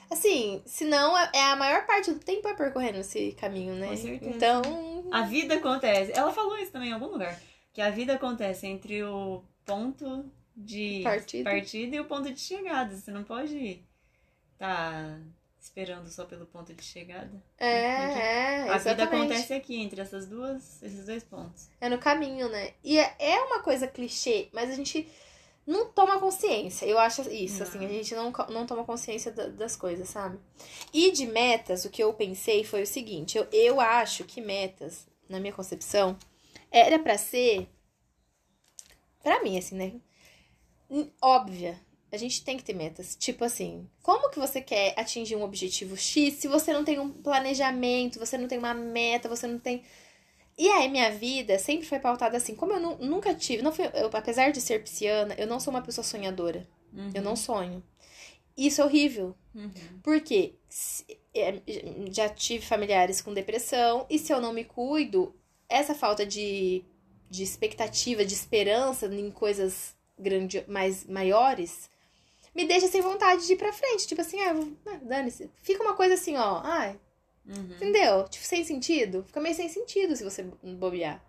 [0.09, 3.89] Assim, senão é a maior parte do tempo é percorrendo esse caminho, né?
[3.89, 4.37] Com certeza.
[4.37, 4.63] Então.
[5.11, 6.13] A vida acontece.
[6.15, 7.37] Ela falou isso também em algum lugar.
[7.77, 10.25] Que a vida acontece entre o ponto
[10.57, 11.51] de Partida.
[11.51, 12.97] partida e o ponto de chegada.
[12.97, 13.83] Você não pode
[14.55, 15.21] estar
[15.61, 17.31] esperando só pelo ponto de chegada.
[17.59, 19.03] É, é, A vida exatamente.
[19.25, 21.69] acontece aqui, entre essas duas, esses dois pontos.
[21.79, 22.73] É no caminho, né?
[22.83, 25.07] E é, é uma coisa clichê, mas a gente
[25.67, 26.87] não toma consciência.
[26.87, 27.67] Eu acho isso, Não.
[27.69, 30.39] assim, a gente não, não toma consciência da- das coisas, sabe?
[30.95, 35.07] E de metas, o que eu pensei foi o seguinte: eu, eu acho que metas,
[35.29, 36.17] na minha concepção,
[36.71, 37.69] era pra ser.
[39.23, 39.93] Pra mim, assim, né?
[41.21, 41.81] Óbvia.
[42.13, 43.17] A gente tem que ter metas.
[43.17, 47.11] Tipo assim, como que você quer atingir um objetivo X se você não tem um
[47.11, 49.83] planejamento, você não tem uma meta, você não tem.
[50.59, 52.55] E aí, minha vida sempre foi pautada assim.
[52.55, 53.63] Como eu nu- nunca tive.
[53.63, 56.67] Não fui, eu, apesar de ser pisciana, eu não sou uma pessoa sonhadora.
[56.93, 57.11] Uhum.
[57.15, 57.83] Eu não sonho.
[58.57, 59.37] Isso é horrível.
[59.55, 59.73] Uhum.
[60.03, 61.61] Porque se- é,
[62.13, 64.07] já tive familiares com depressão.
[64.11, 65.35] E se eu não me cuido,
[65.69, 66.85] essa falta de,
[67.31, 71.91] de expectativa, de esperança em coisas grande, mais maiores,
[72.55, 74.07] me deixa sem vontade de ir pra frente.
[74.07, 74.55] Tipo assim, ah,
[74.87, 75.51] ah, dane-se.
[75.63, 76.61] Fica uma coisa assim, ó.
[76.65, 76.99] Ai,
[77.49, 77.77] Uhum.
[77.77, 78.29] Entendeu?
[78.29, 79.23] Tipo, sem sentido.
[79.25, 81.23] Fica meio sem sentido se você bobear.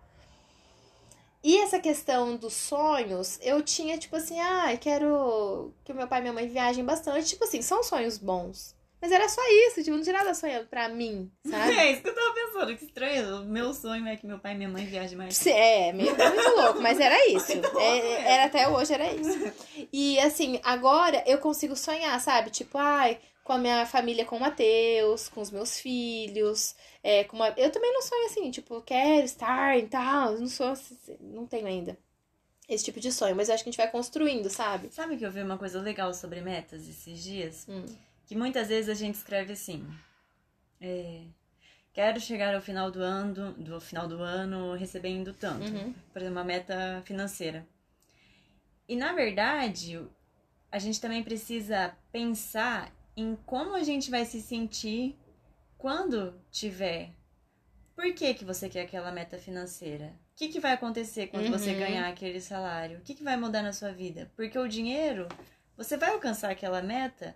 [1.42, 6.18] E essa questão dos sonhos, eu tinha, tipo assim, ah, eu quero que meu pai
[6.18, 7.28] e minha mãe viajem bastante.
[7.28, 8.74] Tipo assim, são sonhos bons.
[9.00, 11.72] Mas era só isso, tipo, não tinha nada sonhando pra mim, sabe?
[11.78, 13.42] É isso que eu tava pensando, que estranho.
[13.42, 15.36] O meu sonho é que meu pai e minha mãe viajem mais.
[15.36, 17.52] Se- É, meio, muito louco, mas era isso.
[17.60, 18.28] Louco É, mesmo.
[18.28, 19.52] era até hoje, era isso.
[19.92, 22.50] E assim, agora eu consigo sonhar, sabe?
[22.50, 26.74] Tipo, ai, com a minha família com o Matheus, com os meus filhos.
[27.02, 27.54] É, com uma...
[27.56, 30.32] Eu também não sonho assim, tipo, quero estar e tal.
[30.32, 31.96] Não sou assim, não tenho ainda
[32.68, 34.90] esse tipo de sonho, mas eu acho que a gente vai construindo, sabe?
[34.92, 37.64] Sabe que eu vi uma coisa legal sobre metas esses dias?
[37.66, 37.86] Hum.
[38.28, 39.84] Que muitas vezes a gente escreve assim.
[40.80, 41.22] é,
[41.92, 45.66] quero chegar ao final do ano, do final do ano recebendo tanto.
[45.66, 45.92] Uhum.
[46.12, 47.66] Por exemplo, uma meta financeira.
[48.88, 50.00] E na verdade,
[50.70, 55.16] a gente também precisa pensar em como a gente vai se sentir
[55.76, 57.10] quando tiver.
[57.96, 60.14] Por que, que você quer aquela meta financeira?
[60.32, 61.78] O que, que vai acontecer quando você Uhum.
[61.80, 62.98] ganhar aquele salário?
[62.98, 64.30] O que, que vai mudar na sua vida?
[64.36, 65.26] Porque o dinheiro,
[65.76, 67.34] você vai alcançar aquela meta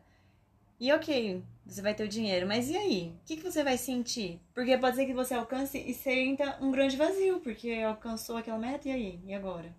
[0.82, 3.14] e ok, você vai ter o dinheiro, mas e aí?
[3.22, 4.40] O que, que você vai sentir?
[4.52, 8.88] Porque pode ser que você alcance e sinta um grande vazio, porque alcançou aquela meta,
[8.88, 9.20] e aí?
[9.24, 9.72] E agora?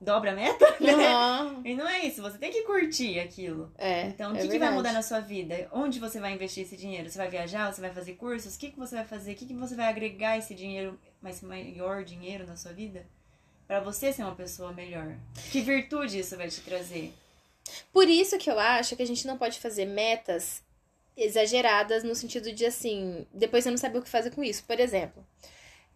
[0.00, 0.66] Dobra a meta?
[0.80, 1.62] Uhum.
[1.64, 3.72] E não é isso, você tem que curtir aquilo.
[3.78, 4.08] É.
[4.08, 5.68] Então, o é que, que vai mudar na sua vida?
[5.70, 7.08] Onde você vai investir esse dinheiro?
[7.08, 7.72] Você vai viajar?
[7.72, 8.56] Você vai fazer cursos?
[8.56, 9.32] O que, que você vai fazer?
[9.32, 13.06] O que, que você vai agregar esse dinheiro, mais maior dinheiro na sua vida?
[13.68, 15.14] Pra você ser uma pessoa melhor.
[15.52, 17.14] Que virtude isso vai te trazer?
[17.92, 20.62] Por isso que eu acho que a gente não pode fazer metas
[21.16, 24.64] exageradas no sentido de assim, depois você não sabe o que fazer com isso.
[24.64, 25.24] Por exemplo,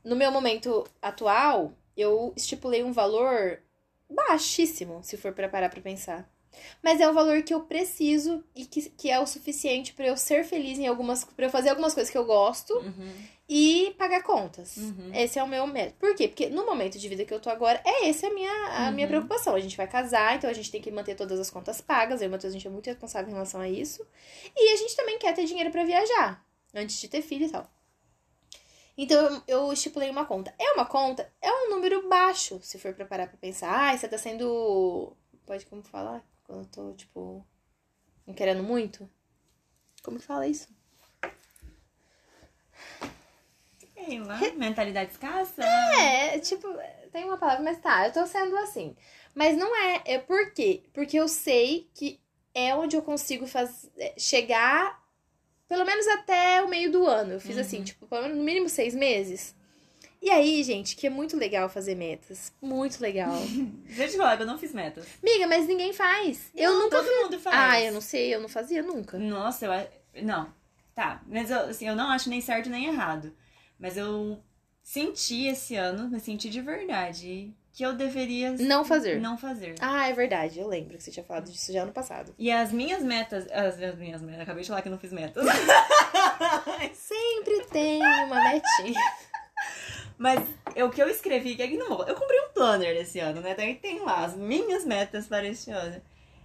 [0.04, 3.60] no meu momento atual, eu estipulei um valor
[4.10, 6.28] baixíssimo, se for pra parar pra pensar.
[6.82, 10.16] Mas é um valor que eu preciso e que, que é o suficiente pra eu
[10.16, 11.24] ser feliz em algumas.
[11.24, 13.12] para eu fazer algumas coisas que eu gosto Uhum,
[13.48, 14.76] e pagar contas.
[14.76, 15.10] uhum.
[15.14, 15.96] Esse é o meu método.
[15.98, 16.28] Por quê?
[16.28, 18.50] Porque no momento de vida que eu tô agora, é essa a minha,
[18.86, 19.10] a minha Uhum.
[19.10, 19.54] preocupação.
[19.54, 22.20] A gente vai casar, então a gente tem que manter todas as contas pagas.
[22.22, 24.06] Eu e o Matheus, a gente é muito responsável em relação a isso.
[24.56, 27.70] E a gente também quer ter dinheiro pra viajar, antes de ter filho e tal.
[28.96, 30.54] Então eu, eu estipulei uma conta.
[30.58, 33.90] É uma conta, é um número baixo, se for pra parar pra pensar.
[33.92, 35.14] Ah, você tá sendo.
[35.44, 36.24] Pode como falar?
[36.44, 37.44] Quando eu tô, tipo.
[38.26, 39.10] Não querendo muito?
[40.02, 40.68] Como que fala isso?
[44.06, 45.62] Sei lá, mentalidade escassa?
[45.64, 46.68] É, tipo,
[47.12, 48.94] tem uma palavra, mas tá, eu tô sendo assim.
[49.34, 50.82] Mas não é, é por quê?
[50.92, 52.20] Porque eu sei que
[52.54, 55.02] é onde eu consigo faz, é, chegar,
[55.68, 57.32] pelo menos até o meio do ano.
[57.32, 57.60] Eu fiz Uhum.
[57.62, 59.54] assim, tipo, no mínimo seis meses.
[60.22, 62.50] E aí, gente, que é muito legal fazer metas.
[62.62, 63.34] Muito legal.
[63.84, 65.04] Deixa eu te falar que eu não fiz metas.
[65.22, 66.50] Miga, mas ninguém faz.
[66.54, 66.96] eu Não, nunca.
[66.96, 67.56] Todo mundo faz.
[67.56, 69.18] Ah, eu não sei, eu não fazia nunca.
[69.18, 70.22] Nossa, eu.
[70.24, 70.50] Não.
[70.94, 73.34] Tá, mas eu, assim, eu não acho nem certo nem errado.
[73.78, 74.40] Mas eu
[74.82, 79.20] senti esse ano, me senti de verdade, que eu deveria Não fazer.
[79.20, 79.74] não fazer.
[79.80, 82.32] Ah, é verdade, eu lembro que você tinha falado disso já ano passado.
[82.38, 83.46] E as minhas metas.
[83.50, 84.42] As, as minhas metas.
[84.42, 85.44] Acabei de falar que eu não fiz metas.
[86.94, 89.00] Sempre tem uma metinha.
[90.16, 90.40] Mas
[90.76, 93.54] o que eu escrevi, que é que não Eu comprei um planner esse ano, né?
[93.54, 96.00] Daí tem lá as minhas metas para este ano.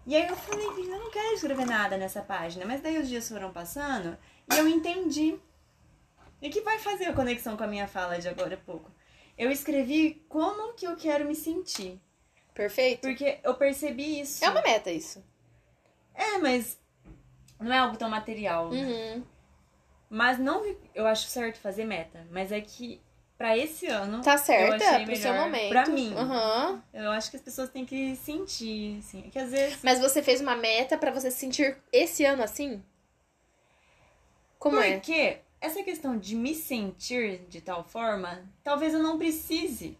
[0.08, 2.66] E aí eu falei, eu não quero escrever nada nessa página.
[2.66, 4.18] Mas daí os dias foram passando
[4.52, 5.38] e eu entendi.
[6.42, 8.92] E que vai fazer a conexão com a minha fala de agora a pouco?
[9.38, 12.00] Eu escrevi como que eu quero me sentir.
[12.54, 13.02] Perfeito.
[13.02, 14.44] Porque eu percebi isso.
[14.44, 15.24] É uma meta isso.
[16.14, 16.78] É, mas
[17.60, 18.70] não é algo tão material.
[18.70, 18.82] né?
[18.82, 19.24] Uhum.
[20.10, 20.64] Mas não
[20.96, 22.26] eu acho certo fazer meta.
[22.32, 23.02] Mas é que
[23.38, 24.22] pra esse ano.
[24.22, 25.70] Tá eu certa achei pro seu momento.
[25.70, 26.14] Pra mim.
[26.18, 26.84] Aham.
[26.94, 29.22] Eu acho que as pessoas têm que sentir, assim.
[29.30, 29.80] Que às vezes.
[29.82, 32.84] Mas você fez uma meta pra você se sentir esse ano assim?
[34.58, 34.96] Como é?
[34.96, 39.98] Porque essa questão de me sentir de tal forma, talvez eu não precise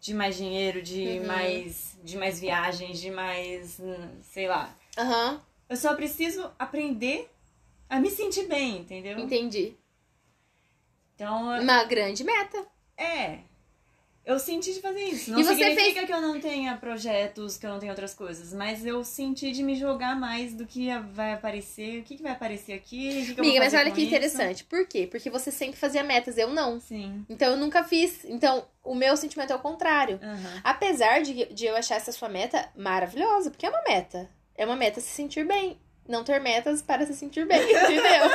[0.00, 1.26] de mais dinheiro, de Uhum.
[1.26, 3.80] mais de mais viagens, de mais,
[4.22, 4.74] sei lá.
[4.96, 7.30] Aham, Eu só preciso aprender
[7.88, 9.18] a me sentir bem, entendeu?
[9.18, 9.76] entendi.
[11.14, 12.66] Então, Uma grande meta.
[12.96, 13.40] é.
[14.28, 15.30] Eu senti de fazer isso.
[15.30, 18.52] Não E significa fez- que eu não tenha projetos, que eu não tenha outras coisas,
[18.52, 22.32] mas eu senti de me jogar mais do que vai aparecer, o que, que vai
[22.32, 24.08] aparecer aqui, que, que Amiga, mas olha que isso.
[24.08, 24.64] interessante.
[24.64, 25.08] Por quê?
[25.10, 26.78] Porque você sempre fazia metas, eu não.
[26.78, 27.24] Sim.
[27.26, 28.22] Então eu nunca fiz.
[28.26, 30.20] Então o meu sentimento é o contrário.
[30.22, 30.60] Aham.
[30.62, 34.28] Apesar de, de eu achar essa sua meta maravilhosa, porque é uma meta.
[34.54, 35.78] É uma meta se sentir bem.
[36.06, 38.28] Não ter metas para se sentir bem, entendeu?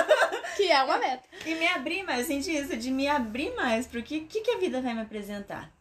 [0.56, 1.23] que é uma meta.
[1.45, 4.51] E me abrir mais, eu senti isso, de me abrir mais, porque o que, que
[4.51, 5.71] a vida vai me apresentar?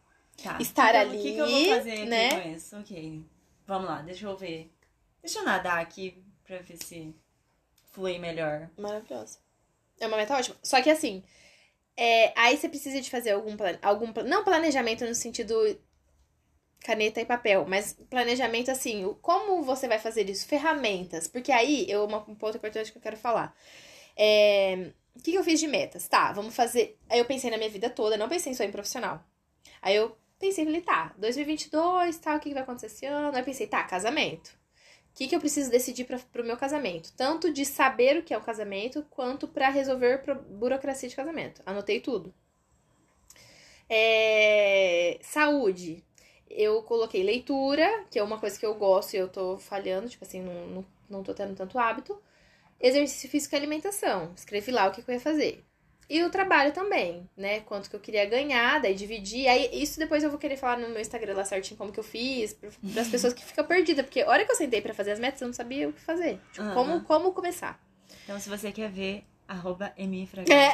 [0.41, 0.57] Tá.
[0.59, 2.41] Estar o que, ali, O que, que eu vou fazer aqui né?
[2.41, 2.77] com isso?
[2.77, 3.23] Ok.
[3.65, 4.71] Vamos lá, deixa eu ver.
[5.21, 7.15] Deixa eu nadar aqui pra ver se
[7.91, 8.69] flui melhor.
[8.77, 9.39] Maravilhosa.
[9.99, 10.55] É uma meta ótima.
[10.61, 11.23] Só que assim,
[11.95, 15.55] é, aí você precisa de fazer algum, plan- algum não planejamento no sentido
[16.81, 20.45] caneta e papel, mas planejamento assim, como você vai fazer isso?
[20.47, 21.27] Ferramentas.
[21.27, 23.55] Porque aí, eu, uma, um ponto importante que eu quero falar.
[24.17, 26.07] É, o que, que eu fiz de metas?
[26.07, 26.99] Tá, vamos fazer.
[27.09, 29.23] Aí eu pensei na minha vida toda, não pensei só em profissional.
[29.81, 33.35] Aí eu pensei, falei, tá, 2022, tá, o que, que vai acontecer esse ano?
[33.35, 34.49] Aí pensei, tá, casamento.
[35.11, 37.13] O que, que eu preciso decidir para pro meu casamento?
[37.15, 41.61] Tanto de saber o que é um casamento, quanto para resolver burocracia de casamento.
[41.65, 42.33] Anotei tudo.
[43.89, 46.03] É, Saúde.
[46.49, 50.23] Eu coloquei leitura, que é uma coisa que eu gosto e eu tô falhando, tipo
[50.25, 52.21] assim, não, não, não tô tendo tanto hábito.
[52.79, 54.33] Exercício físico e alimentação.
[54.35, 55.63] Escrevi lá o que, que eu ia fazer.
[56.09, 57.61] E o trabalho também, né?
[57.61, 59.47] Quanto que eu queria ganhar, daí dividir.
[59.47, 62.03] Aí isso depois eu vou querer falar no meu Instagram lá certinho como que eu
[62.03, 62.69] fiz, para
[63.01, 64.05] as pessoas que ficam perdidas.
[64.05, 66.01] Porque a hora que eu sentei pra fazer as metas, eu não sabia o que
[66.01, 66.39] fazer.
[66.51, 66.73] Tipo, Aham.
[66.73, 67.79] como, como começar.
[68.23, 70.69] Então, se você quer ver, arroba É.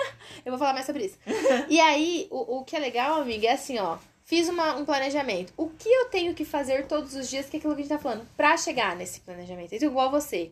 [0.44, 1.18] Eu vou falar mais sobre isso.
[1.68, 3.98] e aí, o, o que é legal, amiga, é assim, ó.
[4.24, 5.52] Fiz uma, um planejamento.
[5.56, 7.94] O que eu tenho que fazer todos os dias, que é aquilo que a gente
[7.94, 9.74] tá falando, pra chegar nesse planejamento?
[9.74, 10.50] Então, igual você.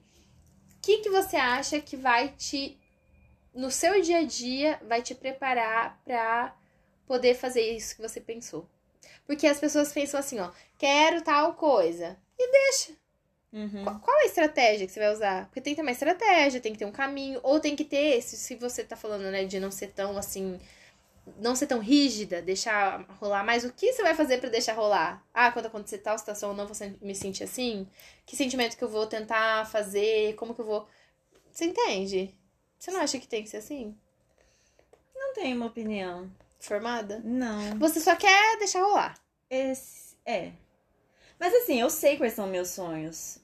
[0.76, 2.76] O que, que você acha que vai te.
[3.54, 6.56] No seu dia a dia, vai te preparar pra
[7.06, 8.66] poder fazer isso que você pensou?
[9.26, 10.50] Porque as pessoas pensam assim, ó.
[10.78, 12.18] Quero tal coisa.
[12.38, 12.92] E deixa.
[13.52, 13.84] Uhum.
[13.84, 15.44] Qual, qual é a estratégia que você vai usar?
[15.46, 18.22] Porque tem que ter uma estratégia, tem que ter um caminho, ou tem que ter,
[18.22, 20.58] se, se você tá falando, né, de não ser tão assim,
[21.38, 25.22] não ser tão rígida, deixar rolar mais, o que você vai fazer pra deixar rolar?
[25.34, 27.86] Ah, quando acontecer tal situação, eu não vou me sentir assim?
[28.24, 30.34] Que sentimento que eu vou tentar fazer?
[30.36, 30.88] Como que eu vou.
[31.52, 32.34] Você entende?
[32.82, 33.96] Você não acha que tem que ser assim?
[35.14, 36.28] Não tenho uma opinião.
[36.58, 37.20] Formada?
[37.22, 37.78] Não.
[37.78, 39.14] Você só quer deixar rolar.
[39.48, 40.50] Esse, é.
[41.38, 43.38] Mas assim, eu sei quais são meus sonhos.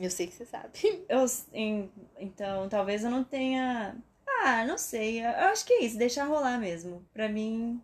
[0.00, 0.70] Eu sei que você sabe.
[1.06, 3.94] Eu, em- então, talvez eu não tenha.
[4.26, 5.20] Ah, não sei.
[5.22, 7.04] Eu acho que é isso, deixar rolar mesmo.
[7.12, 7.78] Pra mim,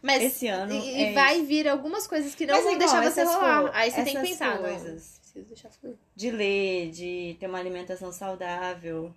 [0.00, 0.74] Mas esse ano.
[0.74, 1.46] e, é vai isso.
[1.46, 3.70] vir algumas coisas que não Mas vão igual, deixar você rolar.
[3.74, 4.54] Aí você tem que pensar.
[4.54, 5.18] não, coisas.
[5.18, 5.96] preciso deixar fluir.
[6.14, 9.12] De ler, de ter uma alimentação saudável,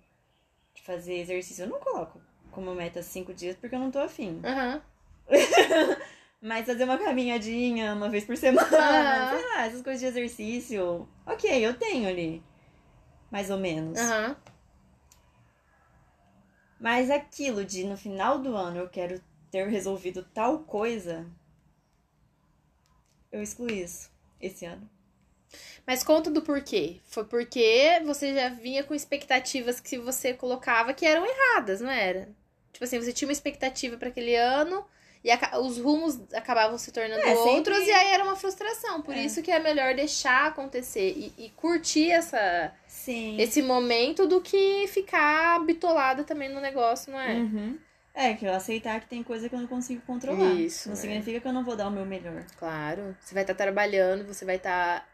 [0.82, 1.64] fazer exercício.
[1.64, 4.40] Eu não coloco como meta cinco dias porque eu não tô afim.
[4.44, 4.82] Aham.
[6.40, 9.28] Mas fazer uma caminhadinha uma vez por semana, Aham.
[9.28, 11.08] sei lá, essas coisas de exercício.
[11.24, 12.42] Ok, eu tenho ali.
[13.30, 13.98] Mais ou menos.
[13.98, 14.36] Aham.
[16.80, 21.24] Mas aquilo de no final do ano eu quero ter resolvido tal coisa,
[23.30, 24.90] eu excluí isso esse ano.
[25.86, 27.00] Mas conta do porquê.
[27.04, 32.28] Foi porque você já vinha com expectativas que você colocava que eram erradas, não era?
[32.72, 34.84] Tipo assim, você tinha uma expectativa pra aquele ano
[35.24, 39.02] e aca- os rumos acabavam se tornando É, sempre- outros e aí era uma frustração.
[39.02, 39.22] Por É.
[39.24, 43.40] isso que é melhor deixar acontecer e, e curtir essa, Sim.
[43.40, 47.34] esse momento do que ficar bitolada também no negócio, não é?
[47.34, 47.78] Uhum.
[48.14, 50.52] É, que eu aceitar que tem coisa que eu não consigo controlar.
[50.52, 50.98] Isso, Não é.
[50.98, 52.44] significa que eu não vou dar o meu melhor.
[52.58, 53.16] Claro.
[53.20, 55.11] Você vai estar trabalhando, você vai estar a-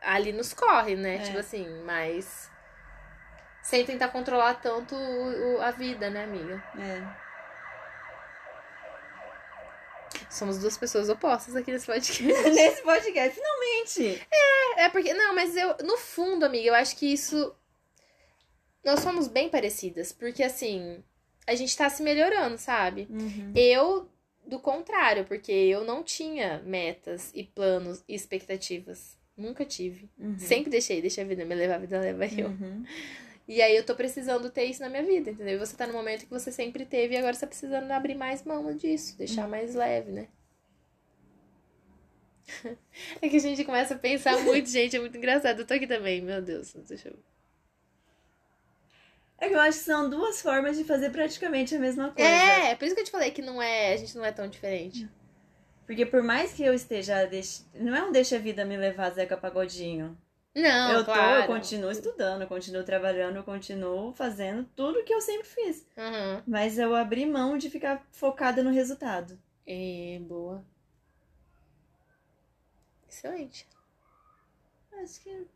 [0.00, 1.16] ali nos corre, né?
[1.16, 1.18] É.
[1.20, 2.50] Tipo assim, mas.
[3.62, 6.62] Sem tentar controlar tanto o- o- a vida, né, amiga?
[6.78, 7.28] É.
[10.30, 12.22] Somos duas pessoas opostas aqui nesse podcast.
[12.50, 14.26] Nesse podcast, finalmente!
[14.76, 15.12] É porque.
[15.14, 15.76] Não, mas eu.
[15.84, 17.54] No fundo, amiga, eu acho que isso.
[18.84, 20.12] Nós somos bem parecidas.
[20.12, 21.02] Porque assim.
[21.46, 23.06] A gente tá se melhorando, sabe?
[23.08, 23.52] Uhum.
[23.56, 24.06] Eu,
[24.46, 29.16] do contrário, porque eu não tinha metas e planos e expectativas.
[29.38, 30.10] Nunca tive.
[30.18, 30.36] Uhum.
[30.38, 32.48] Sempre deixei, deixa a vida me levar, a vida leva eu.
[32.48, 32.84] Uhum.
[33.46, 35.54] E aí eu tô precisando ter isso na minha vida, entendeu?
[35.54, 38.14] E você tá no momento que você sempre teve e agora você tá precisando abrir
[38.16, 39.50] mais mão disso, deixar Uhum.
[39.50, 40.28] mais leve, né?
[43.22, 45.60] É que a gente começa a pensar muito, gente, é muito engraçado.
[45.60, 47.16] Eu tô aqui também, meu Deus, deixa eu.
[49.40, 52.28] É que eu acho que são duas formas de fazer praticamente a mesma coisa.
[52.28, 54.48] É, por isso que eu te falei que não é, a gente não é tão
[54.48, 55.08] diferente.
[55.88, 57.24] Porque por mais que eu esteja.
[57.24, 57.66] Deix...
[57.72, 60.18] Não é um deixa a vida me levar Zeca Pagodinho.
[60.54, 61.40] Não, eu tô, claro.
[61.40, 65.86] eu continuo estudando, eu continuo trabalhando, eu continuo fazendo tudo que eu sempre fiz.
[65.96, 66.42] Uhum.
[66.46, 69.38] Mas eu abri mão de ficar focada no resultado.
[69.66, 70.62] É, boa.
[73.08, 73.66] Excelente.
[75.02, 75.46] Acho que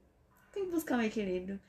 [0.51, 1.61] tem que buscar um equilíbrio.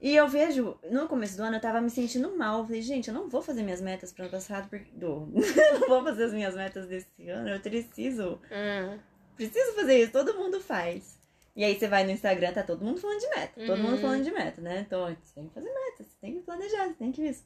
[0.00, 2.60] E eu vejo, no começo do ano eu tava me sentindo mal.
[2.60, 4.90] Eu falei, gente, eu não vou fazer minhas metas pro ano passado, porque.
[4.92, 5.28] Do...
[5.34, 8.40] eu não vou fazer as minhas metas desse ano, eu preciso.
[8.52, 8.98] Hum.
[9.36, 11.18] Preciso fazer isso, todo mundo faz.
[11.54, 13.60] E aí você vai no Instagram, tá todo mundo falando de meta.
[13.66, 13.82] Todo Uhum.
[13.82, 14.84] mundo falando de meta, né?
[14.86, 17.44] Então, você tem que fazer meta, você tem que planejar, você tem que isso.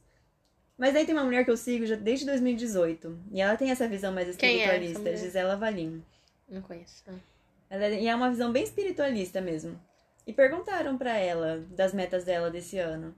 [0.77, 3.19] Mas aí tem uma mulher que eu sigo já desde 2018.
[3.31, 5.17] E ela tem essa visão mais Quem é espiritualista, mulher?
[5.17, 6.03] Gisela Valim.
[6.47, 7.03] Não conheço.
[7.07, 7.15] Ah.
[7.69, 9.79] Ela é, e é uma visão bem espiritualista mesmo.
[10.25, 13.13] E perguntaram pra ela das metas dela desse ano.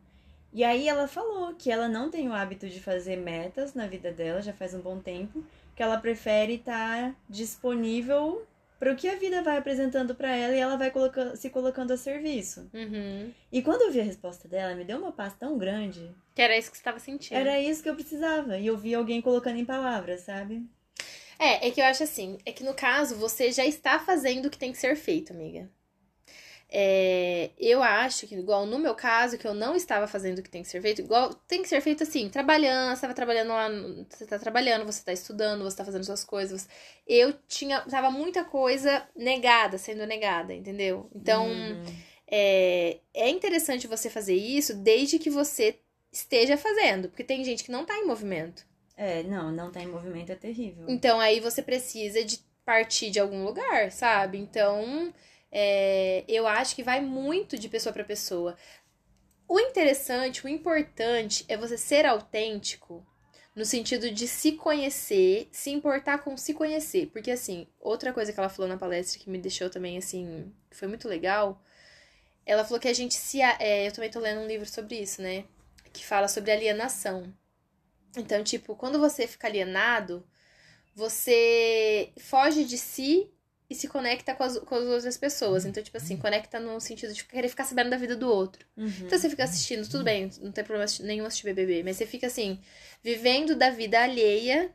[0.52, 4.12] E aí ela falou que ela não tem o hábito de fazer metas na vida
[4.12, 5.44] dela, já faz um bom tempo,
[5.76, 8.46] que ela prefere estar disponível
[8.80, 11.92] para o que a vida vai apresentando pra ela e ela vai coloca- se colocando
[11.92, 12.70] a serviço.
[12.74, 13.32] Uhum.
[13.52, 16.10] E quando eu vi a resposta dela, me deu uma paz tão grande.
[16.34, 17.38] Que era isso que você tava sentindo.
[17.38, 18.58] Era isso que eu precisava.
[18.58, 20.66] E eu vi alguém colocando em palavras, sabe?
[21.38, 24.50] É, é que eu acho assim, é que no caso você já está fazendo o
[24.50, 25.70] que tem que ser feito, amiga.
[26.78, 30.50] É, eu acho que, igual no meu caso, que eu não estava fazendo o que
[30.50, 33.70] tem que ser feito, igual tem que ser feito assim, trabalhando, você estava trabalhando lá,
[34.10, 36.68] você está trabalhando, você está estudando, você está fazendo suas coisas.
[37.08, 41.10] Eu tinha, tava muita coisa negada, sendo negada, entendeu?
[41.16, 41.84] Então, Uhum.
[42.28, 45.80] é, é interessante você fazer isso desde que você
[46.12, 48.66] esteja fazendo, porque tem gente que não tá em movimento.
[48.98, 50.86] É, não, não tá em movimento é terrível.
[50.90, 54.38] Então aí você precisa de partir de algum lugar, sabe?
[54.38, 55.14] Então
[55.52, 58.58] é, eu acho que vai muito de pessoa para pessoa.
[59.48, 63.06] O interessante, o importante é você ser autêntico
[63.56, 67.08] no sentido de se conhecer, se importar com se conhecer.
[67.08, 70.88] Porque assim, outra coisa que ela falou na palestra que me deixou também assim, foi
[70.88, 71.64] muito legal,
[72.46, 73.42] ela falou que a gente se.
[73.42, 75.46] é, eu também tô lendo um livro sobre isso, né?
[75.94, 77.34] Que fala sobre alienação.
[78.18, 80.26] Então, tipo, quando você fica alienado,
[80.94, 83.30] você foge de si
[83.70, 85.66] e se conecta com as, com as outras pessoas.
[85.66, 88.66] Então, tipo assim, conecta no sentido de querer ficar sabendo da vida do outro.
[88.78, 88.92] Uhum.
[89.02, 92.28] Então você fica assistindo, tudo bem, não tem problema nenhum assistir BBB, mas você fica
[92.28, 92.60] assim,
[93.04, 94.72] vivendo da vida alheia,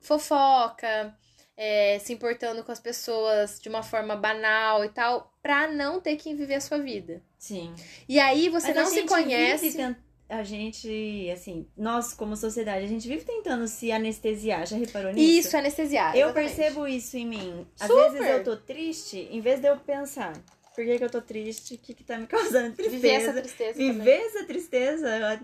[0.00, 1.14] fofoca,
[1.56, 6.16] é, se importando com as pessoas de uma forma banal e tal, pra não ter
[6.16, 7.22] que viver a sua vida.
[7.38, 7.74] Sim.
[8.08, 9.70] E aí você Mas não se conhece.
[9.70, 9.96] vive
[10.38, 14.66] A gente, assim, nós como sociedade, a gente vive tentando se anestesiar.
[14.66, 15.48] Já reparou nisso?
[15.48, 16.16] Isso, anestesiar.
[16.16, 16.54] Eu exatamente.
[16.56, 17.66] percebo isso em mim.
[17.78, 18.10] Às Super.
[18.12, 20.32] vezes eu tô triste, em vez de eu pensar,
[20.74, 21.74] por que, que eu tô triste?
[21.74, 22.96] O que, que tá me causando tristeza?
[22.96, 24.26] Viver essa tristeza Viver também.
[24.26, 25.40] essa tristeza,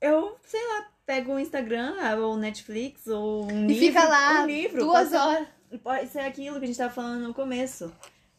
[0.00, 3.86] eu, sei lá, pego o Instagram, ou Netflix, ou um E livro.
[3.86, 5.48] fica lá um livro, duas ser- horas.
[5.82, 7.92] Pode ser aquilo que a gente tava falando no começo.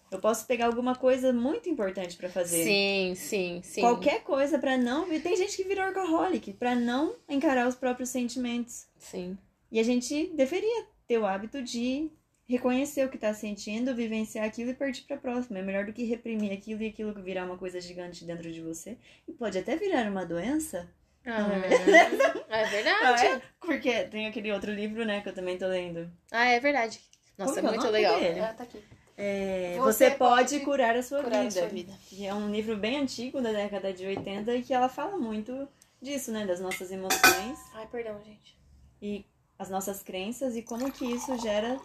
[0.10, 2.64] Eu posso pegar alguma coisa muito importante pra fazer.
[2.64, 3.82] Sim, sim, sim.
[3.82, 5.08] Qualquer coisa pra não.
[5.20, 8.88] Tem gente que vira workaholic pra não encarar os próprios sentimentos.
[8.98, 9.38] Sim.
[9.72, 12.10] E a gente deveria ter o hábito de
[12.48, 15.60] reconhecer o que tá sentindo, vivenciar aquilo e partir pra próxima.
[15.60, 18.98] É melhor do que reprimir aquilo e aquilo virar uma coisa gigante dentro de você.
[19.28, 20.90] E pode até virar uma doença.
[21.26, 23.26] Ah, é Ah, verdade.
[23.26, 23.42] é?
[23.60, 26.10] Porque tem aquele outro livro, né, que eu também tô lendo.
[26.32, 27.02] Ah, é verdade.
[27.38, 28.18] Nossa, Como é é muito legal.
[28.18, 28.40] dele?
[28.40, 28.82] Ah, tá aqui.
[29.20, 31.60] É, Você você, pode, curar a sua Curar a vida.
[31.60, 31.94] sua vida.
[32.22, 35.68] É um livro bem antigo, da década de 80, e que ela fala muito
[36.00, 36.46] disso, né?
[36.46, 38.56] Das nossas emoções Ai, perdão, gente.
[39.02, 39.26] e
[39.58, 41.80] as nossas crenças e como que isso gera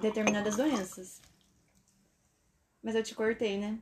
[0.00, 1.20] determinadas doenças.
[2.80, 3.80] Mas eu te cortei, né?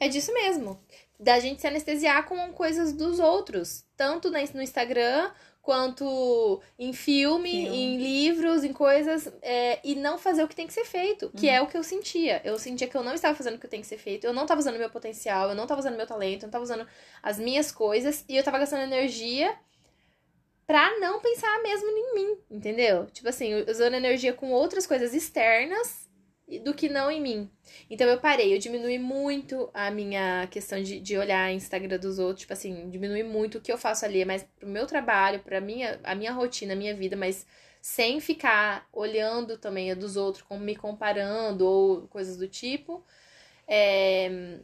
[0.00, 0.78] É disso mesmo.
[1.18, 3.84] Da gente se anestesiar com coisas dos outros.
[3.96, 5.32] Tanto no Instagram,
[5.68, 7.76] quanto em filme, Filme.
[7.76, 9.30] em livros, em coisas.
[9.42, 11.30] é, e não fazer o que tem que ser feito.
[11.36, 11.52] Que Uhum.
[11.52, 12.40] é o que eu sentia.
[12.42, 14.26] Eu sentia que eu não estava fazendo o que tem que ser feito.
[14.26, 15.50] Eu não estava usando meu potencial.
[15.50, 16.44] Eu não estava usando meu talento.
[16.44, 16.86] Eu não estava usando
[17.22, 18.24] as minhas coisas.
[18.26, 19.54] E eu estava gastando energia
[20.66, 22.38] pra não pensar mesmo em mim.
[22.50, 23.04] Entendeu?
[23.12, 26.07] Tipo assim, usando energia com outras coisas externas.
[26.64, 27.50] Do que não em mim.
[27.90, 32.40] Então eu parei, eu diminui muito a minha questão de, de olhar Instagram dos outros,
[32.40, 35.60] tipo assim, diminui muito o que eu faço ali, é mais pro meu trabalho, pra
[35.60, 37.46] minha, a minha rotina, a minha vida, mas
[37.82, 43.04] sem ficar olhando também a dos outros, como me comparando ou coisas do tipo.
[43.66, 44.60] É,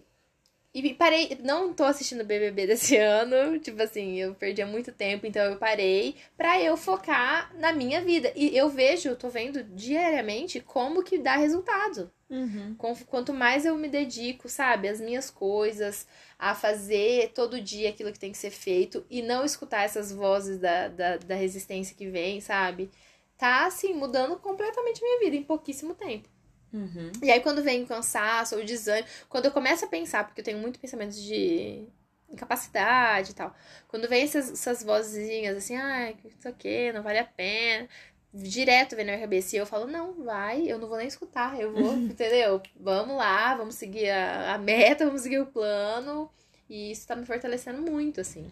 [0.75, 5.43] e parei, não tô assistindo BBB desse ano, tipo assim, eu perdi muito tempo, então
[5.45, 8.33] eu parei pra eu focar na minha vida.
[8.35, 12.11] E eu vejo, tô vendo diariamente como que dá resultado.
[12.29, 12.75] Uhum.
[13.07, 18.19] Quanto mais eu me dedico, sabe, às minhas coisas, a fazer todo dia aquilo que
[18.19, 22.41] tem que ser feito e não escutar essas vozes da, da, da resistência que vem,
[22.41, 22.91] sabe?
[23.39, 26.29] Tá, assim, mudando completamente a minha vida em pouquíssimo tempo.
[26.75, 27.13] Uhum.
[27.23, 30.41] E aí, quando vem o cansaço ou o desânimo, quando eu começo a pensar, porque
[30.41, 31.87] eu tenho muito pensamento de
[32.29, 33.55] incapacidade e tal,
[33.87, 37.89] quando vem essas, essas vozinhas assim, ah, isso aqui, não vale a pena,
[38.33, 41.61] direto vem na minha cabeça, e eu falo, não, vai, eu não vou nem escutar,
[41.61, 42.61] eu vou, entendeu?
[42.75, 46.29] Vamos lá, vamos seguir a, a meta, vamos seguir o plano,
[46.69, 48.51] e isso tá me fortalecendo muito, assim.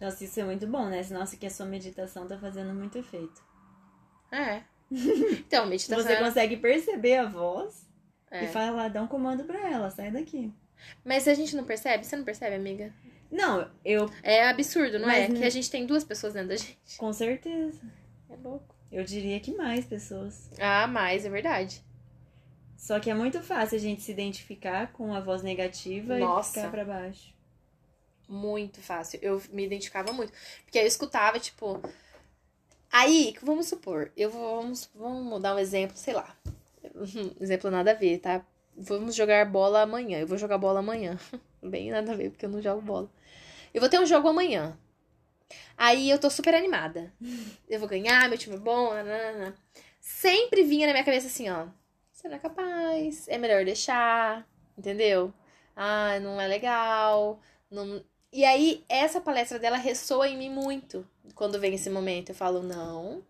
[0.00, 1.04] Nossa, isso é muito bom, né?
[1.10, 3.42] Nossa, que a sua meditação tá fazendo muito efeito.
[4.30, 4.62] É.
[5.46, 6.02] Então, meditação.
[6.04, 7.86] Você consegue perceber a voz
[8.30, 8.44] É.
[8.44, 10.52] e fala, dá um comando pra ela, sai daqui.
[11.04, 12.04] Mas a gente não percebe?
[12.04, 12.92] Você não percebe, amiga?
[13.30, 15.28] Não, eu, É absurdo, não é?
[15.28, 16.96] Mas- Que a gente tem duas pessoas dentro da gente.
[16.98, 17.80] com certeza.
[18.30, 18.74] É louco.
[18.92, 20.50] Eu diria que mais pessoas.
[20.60, 21.82] Ah, mas é verdade.
[22.76, 26.50] Só que é muito fácil a gente se identificar com a voz negativa Nossa.
[26.50, 27.34] e ficar pra baixo.
[28.28, 29.18] Muito fácil.
[29.22, 30.32] Eu me identificava muito.
[30.64, 31.80] Porque eu escutava, tipo.
[32.96, 34.62] Aí, vamos supor, eu vou.
[34.62, 36.32] Vamos, vamos dar um exemplo, sei lá.
[37.40, 38.46] Exemplo nada a ver, tá?
[38.76, 40.20] Vamos jogar bola amanhã.
[40.20, 41.18] Eu vou jogar bola amanhã.
[41.60, 43.10] Bem nada a ver, porque eu não jogo bola.
[43.74, 44.78] Eu vou ter um jogo amanhã.
[45.76, 47.12] Aí eu tô super animada.
[47.68, 48.94] Eu vou ganhar, meu time é bom.
[48.94, 49.56] nananana.
[50.00, 51.66] Sempre vinha na minha cabeça assim, ó.
[52.12, 54.46] Você não é capaz, é melhor deixar,
[54.78, 55.34] entendeu?
[55.74, 57.40] Ah, não é legal.
[57.68, 58.04] Não...
[58.34, 61.06] E aí, essa palestra dela ressoa em mim muito.
[61.36, 63.22] Quando vem esse momento, eu falo, não,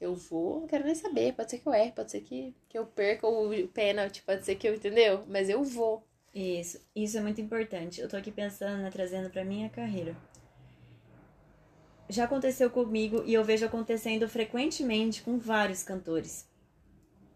[0.00, 1.32] eu vou, não quero nem saber.
[1.32, 4.54] Pode ser que eu erre, pode ser que, que eu perca o pênalti, pode ser
[4.54, 5.24] que eu, entendeu?
[5.26, 6.06] Mas eu vou.
[6.32, 8.00] Isso, isso é muito importante.
[8.00, 10.16] Eu tô aqui pensando, né, trazendo pra minha carreira.
[12.08, 16.48] Já aconteceu comigo e eu vejo acontecendo frequentemente com vários cantores.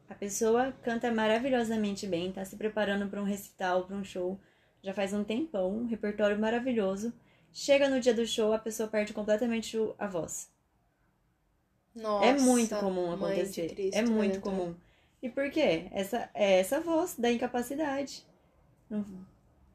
[0.09, 4.39] A pessoa canta maravilhosamente bem, tá se preparando para um recital, para um show,
[4.87, 7.12] já faz um tempão, um repertório maravilhoso.
[7.53, 10.49] Chega no dia do show, a pessoa perde completamente a voz.
[11.93, 13.68] Nossa, é muito comum acontecer.
[13.74, 14.53] Cristo É muito Redentor.
[14.53, 14.74] comum.
[15.20, 15.89] E por quê?
[15.91, 18.24] Essa, é essa voz da incapacidade.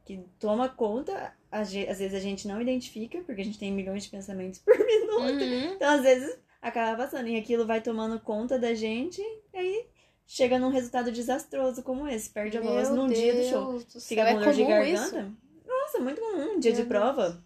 [0.05, 4.09] Que toma conta, às vezes a gente não identifica, porque a gente tem milhões de
[4.09, 5.43] pensamentos por minuto.
[5.43, 5.73] Uhum.
[5.73, 7.27] Então, às vezes, acaba passando.
[7.27, 9.21] E aquilo vai tomando conta da gente,
[9.53, 9.85] e aí
[10.31, 12.29] chega num resultado desastroso como esse.
[12.29, 13.71] Perde a voz Meu num dia do show.
[13.71, 14.93] Deus do Fica céu, com é dor de garganta.
[14.93, 15.37] isso?
[15.67, 16.57] Nossa, muito comum.
[16.57, 17.43] Dia de Meu prova.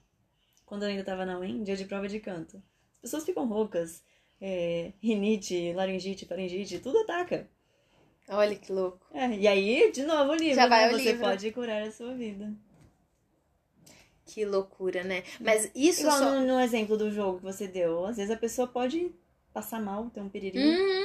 [0.65, 2.61] Quando eu ainda tava na UEM, dia de prova de canto.
[2.93, 4.03] As pessoas ficam roucas.
[4.39, 7.49] É, rinite, laringite, faringite, tudo ataca.
[8.27, 9.07] Olha que louco.
[9.13, 10.55] É, e aí, de novo, o livro.
[10.55, 10.91] Já vai né?
[10.91, 11.21] Você livro.
[11.21, 12.53] pode curar a sua vida.
[14.25, 15.23] Que loucura, né?
[15.39, 16.31] Mas isso Igual só.
[16.35, 18.05] no, no exemplo do jogo que você deu.
[18.05, 19.11] Às vezes a pessoa pode
[19.53, 20.57] passar mal, ter um perigo.
[20.57, 21.04] Uhum.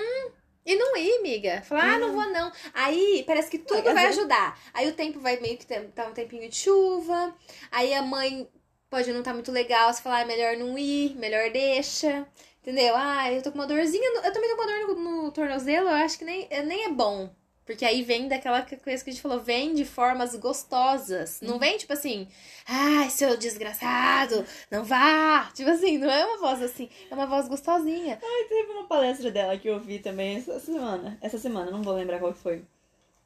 [0.64, 1.62] E não ir, amiga.
[1.62, 2.52] Falar, ah, não vou não.
[2.74, 4.58] Aí parece que tudo vai ajudar.
[4.74, 7.34] Aí o tempo vai meio que tá um tempinho de chuva.
[7.70, 8.48] Aí a mãe
[8.88, 9.92] pode não estar muito legal.
[9.92, 12.26] Você falar, ah, é melhor não ir, melhor deixa.
[12.62, 12.94] Entendeu?
[12.96, 14.10] Ah, eu tô com uma dorzinha.
[14.12, 15.88] no- Eu também tô com uma dor no, no tornozelo.
[15.88, 17.34] Eu acho que nem, nem é bom.
[17.70, 21.40] Porque aí vem daquela coisa que a gente falou, vem de formas gostosas.
[21.40, 22.26] Não vem tipo assim,
[22.66, 25.50] ai, seu desgraçado, não vá.
[25.54, 28.18] Tipo assim, não é uma voz assim, é uma voz gostosinha.
[28.22, 31.16] Ai, teve uma palestra dela que eu vi também essa semana.
[31.20, 32.64] Essa semana, não vou lembrar qual foi.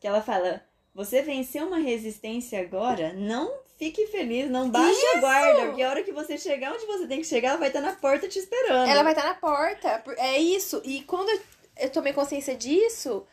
[0.00, 0.62] Que ela fala:
[0.94, 6.02] Você venceu uma resistência agora, não fique feliz, não baixe a guarda, porque a hora
[6.02, 8.88] que você chegar onde você tem que chegar, ela vai estar na porta te esperando.
[8.90, 9.98] Ela vai estar na porta.
[10.04, 10.80] por- É isso.
[10.84, 11.28] E quando
[11.76, 13.26] eu tomei consciência disso,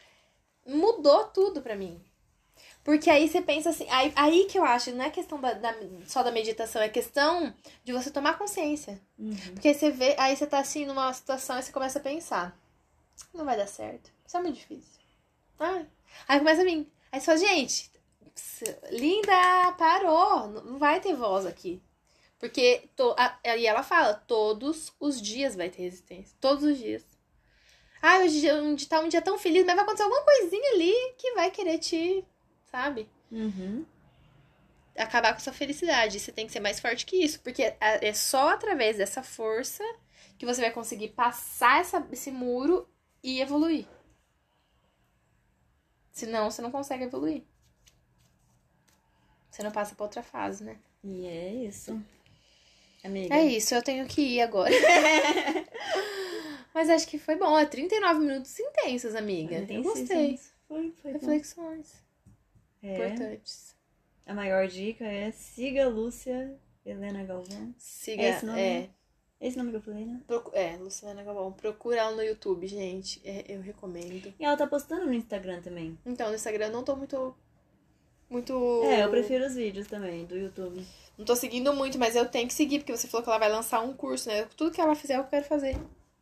[0.65, 2.01] mudou tudo pra mim.
[2.83, 5.75] Porque aí você pensa assim, aí, aí que eu acho, não é questão da, da-
[6.07, 7.53] só da meditação, é questão
[7.83, 8.99] de você tomar consciência.
[9.19, 9.35] Uhum.
[9.53, 12.57] Porque você vê, aí você tá assim numa situação e você começa a pensar,
[13.33, 14.11] não vai dar certo.
[14.25, 14.99] Isso é muito difícil.
[15.59, 15.85] Ai.
[16.27, 16.91] Aí começa a vir.
[17.11, 17.91] Aí você fala, gente,
[18.91, 20.47] linda, parou.
[20.47, 21.81] Não vai ter voz aqui.
[22.39, 26.35] Porque to, a, aí ela fala, todos os dias vai ter resistência.
[26.41, 27.05] Todos os dias.
[28.01, 30.71] Ah, hoje é um dia tá um dia tão feliz, mas vai acontecer alguma coisinha
[30.73, 32.25] ali que vai querer te,
[32.71, 33.07] sabe?
[33.31, 33.85] Uhum.
[34.97, 36.19] acabar com sua felicidade.
[36.19, 39.83] Você tem que ser mais forte que isso, porque é é só através dessa força
[40.37, 42.87] que você vai conseguir passar essa, esse muro
[43.23, 43.87] e evoluir.
[46.11, 47.43] Senão você não consegue evoluir.
[49.49, 50.77] Você não passa pra outra fase, né?
[51.03, 52.01] E é isso.
[53.03, 53.35] Amiga.
[53.35, 54.71] É isso, eu tenho que ir agora.
[56.73, 57.57] Mas acho que foi bom.
[57.57, 59.65] É 39 minutos intensos, amiga.
[59.69, 60.39] Eu gostei.
[60.67, 61.19] Foi, foi bom.
[61.19, 61.93] Reflexões
[62.81, 62.95] É.
[62.95, 63.75] importantes.
[64.25, 66.55] A maior dica é siga Lúcia
[66.85, 67.73] Helena Galvão.
[67.77, 68.21] Siga.
[68.23, 68.89] É esse nome, é, né?
[69.41, 70.21] Esse nome que eu falei, né?
[70.27, 71.51] procu- é, Luciana Galvão.
[71.51, 73.19] Procura ela no YouTube, gente.
[73.25, 74.33] É, eu recomendo.
[74.39, 75.97] E ela tá postando no Instagram também.
[76.05, 77.35] Então, no Instagram eu não tô muito.
[78.29, 78.53] Muito.
[78.85, 80.85] É, eu prefiro os vídeos também, do YouTube.
[81.17, 83.51] Não tô seguindo muito, mas eu tenho que seguir, porque você falou que ela vai
[83.51, 84.47] lançar um curso, né?
[84.55, 85.75] Tudo que ela fizer eu quero fazer.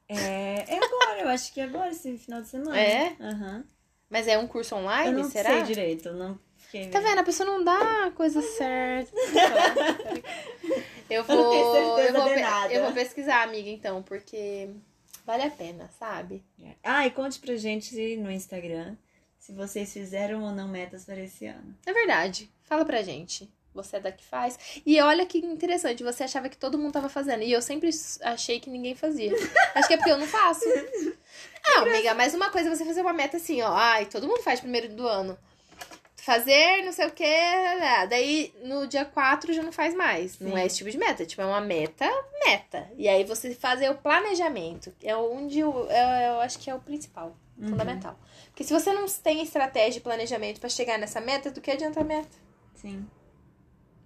[0.09, 2.79] É, é agora, eu acho que é agora, esse final de semana.
[2.79, 3.15] É?
[3.19, 3.63] Aham.
[4.09, 5.51] Mas é um curso online, Eu não será?
[5.51, 6.39] sei direito, não
[6.69, 6.89] fiquei...
[6.89, 7.19] Tá vendo?
[7.19, 9.11] A pessoa não dá a coisa certa.
[11.09, 11.95] eu Eu não vou.
[11.97, 14.69] certeza Eu vou, eu vou pesquisar, amiga, então, porque
[15.25, 16.43] vale a pena, sabe?
[16.83, 18.95] Ah, e conte pra gente no Instagram
[19.37, 21.75] se vocês fizeram ou não metas para esse ano.
[21.85, 22.51] É verdade.
[22.63, 23.51] Fala pra gente.
[23.73, 24.57] Você é da que faz.
[24.85, 27.43] E olha que interessante, você achava que todo mundo tava fazendo.
[27.43, 27.89] E eu sempre
[28.21, 29.31] achei que ninguém fazia.
[29.75, 30.65] Acho que é porque eu não faço.
[31.63, 33.71] Não, amiga, mas uma coisa é você fazer uma meta assim, ó.
[33.71, 35.37] Ai, todo mundo faz primeiro do ano.
[36.15, 37.23] Fazer não sei o que.
[38.09, 40.39] Daí no dia 4 já não faz mais.
[40.39, 40.59] Não Sim.
[40.59, 41.25] é esse tipo de meta.
[41.25, 42.09] Tipo, é uma meta,
[42.45, 42.89] meta.
[42.97, 44.93] E aí você fazer o planejamento.
[45.03, 47.35] É onde eu, eu, eu acho que é o principal.
[47.57, 47.69] Uhum.
[47.69, 48.17] Fundamental.
[48.47, 52.01] Porque se você não tem estratégia e planejamento pra chegar nessa meta, do que adianta
[52.01, 52.37] a meta?
[52.75, 53.05] Sim.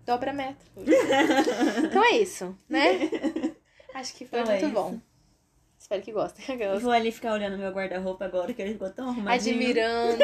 [0.06, 0.66] Dobra a meta.
[1.86, 3.10] então é isso, né?
[3.94, 4.74] Acho que foi Então é muito isso.
[4.74, 5.00] bom.
[5.80, 6.46] Espero que gostem.
[6.80, 9.56] Vou ali ficar olhando meu guarda-roupa agora, que ele ficou tão arrumadinho.
[9.56, 10.24] Admirando.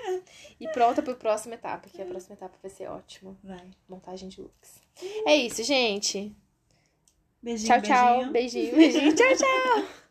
[0.60, 3.38] e pronta pro próxima etapa, que a próxima etapa vai ser ótimo.
[3.42, 3.70] Vai.
[3.88, 4.80] Montagem de looks.
[5.26, 6.34] É isso, gente.
[7.42, 8.30] Beijinho, Tchau, tchau.
[8.32, 8.74] beijinho.
[8.74, 9.14] Beijinho, beijinho.
[9.14, 10.05] Tchau, tchau.